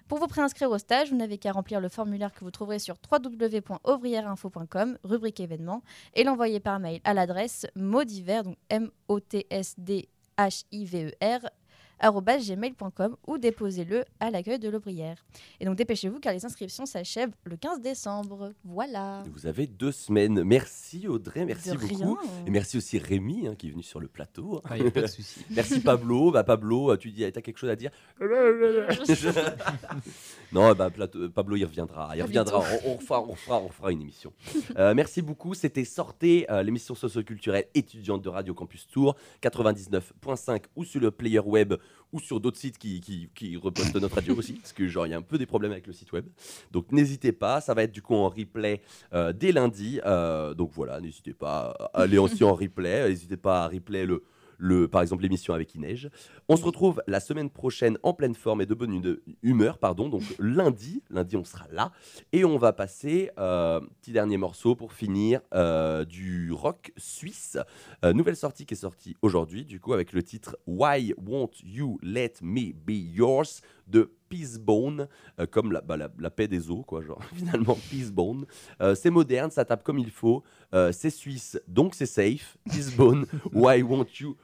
[0.06, 2.94] Pour vous préinscrire au stage, vous n'avez qu'à remplir le formulaire que vous trouverez sur
[3.10, 5.82] www.ouvrièreinfo.com, rubrique événements,
[6.14, 11.65] et l'envoyer par mail à l'adresse maudiver, donc M-O-T-S-D-H-I-V-E-R, arobase
[12.00, 15.24] gmail.com ou déposez-le à l'accueil de l'Aubrière.
[15.60, 18.52] Et donc dépêchez-vous car les inscriptions s'achèvent le 15 décembre.
[18.64, 19.22] Voilà.
[19.32, 20.42] Vous avez deux semaines.
[20.44, 21.94] Merci Audrey, merci De beaucoup.
[21.94, 22.16] rien.
[22.46, 24.62] Et merci aussi Rémi hein, qui est venu sur le plateau.
[24.74, 25.44] Il n'y a pas de souci.
[25.50, 26.30] Merci Pablo.
[26.30, 27.90] Bah, Pablo, tu dis, t'as quelque chose à dire?
[30.56, 32.16] non, bah, Plato- Pablo, il reviendra.
[32.16, 32.60] Il reviendra.
[32.86, 34.32] On, on fera, on, fera, on fera une émission.
[34.78, 35.52] Euh, merci beaucoup.
[35.52, 41.40] C'était Sortez, euh, l'émission socioculturelle étudiante de Radio Campus Tour, 99.5 ou sur le player
[41.40, 41.74] web
[42.12, 45.10] ou sur d'autres sites qui, qui, qui repostent notre radio aussi, parce que genre il
[45.10, 46.26] y a un peu des problèmes avec le site web.
[46.70, 48.80] Donc n'hésitez pas, ça va être du coup en replay
[49.12, 50.00] euh, dès lundi.
[50.06, 53.08] Euh, donc voilà, n'hésitez pas à aller aussi en replay.
[53.08, 54.22] N'hésitez pas à replay le,
[54.58, 56.10] le, par exemple l'émission avec Inej.
[56.48, 60.08] On se retrouve la semaine prochaine en pleine forme et de bonne hu- humeur, pardon.
[60.08, 61.92] Donc lundi, lundi on sera là
[62.32, 67.58] et on va passer euh, petit dernier morceau pour finir euh, du rock suisse.
[68.04, 71.98] Euh, nouvelle sortie qui est sortie aujourd'hui, du coup avec le titre Why Won't You
[72.02, 73.60] Let Me Be Yours?
[73.86, 75.08] De Peacebone,
[75.38, 78.46] euh, comme la, bah, la, la paix des eaux, quoi, genre finalement Peacebone.
[78.80, 80.42] Euh, c'est moderne, ça tape comme il faut,
[80.74, 82.56] euh, c'est suisse, donc c'est safe.
[82.70, 84.36] Peacebone, Why Won't You,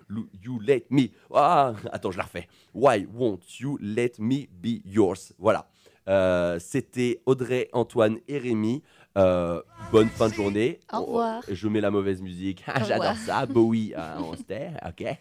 [0.42, 1.08] you Let Me.
[1.34, 2.48] Ah, attends, je la refais.
[2.74, 5.32] Why Won't You Let Me Be Yours?
[5.38, 5.68] Voilà.
[6.58, 8.82] C'était Audrey, Antoine et Rémi.
[9.18, 9.60] Euh,
[9.90, 10.80] bonne fin de journée.
[10.92, 11.42] Au revoir.
[11.50, 12.64] Je mets la mauvaise musique.
[12.86, 13.46] J'adore ça.
[13.46, 15.16] Bowie, euh, on se tait, ok.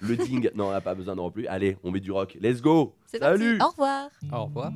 [0.00, 1.46] Le ding, non, on n'a pas besoin non plus.
[1.46, 2.36] Allez, on met du rock.
[2.40, 2.94] Let's go.
[3.12, 3.18] Parti.
[3.18, 3.58] Salut.
[3.60, 4.08] Au revoir.
[4.32, 4.72] Au revoir.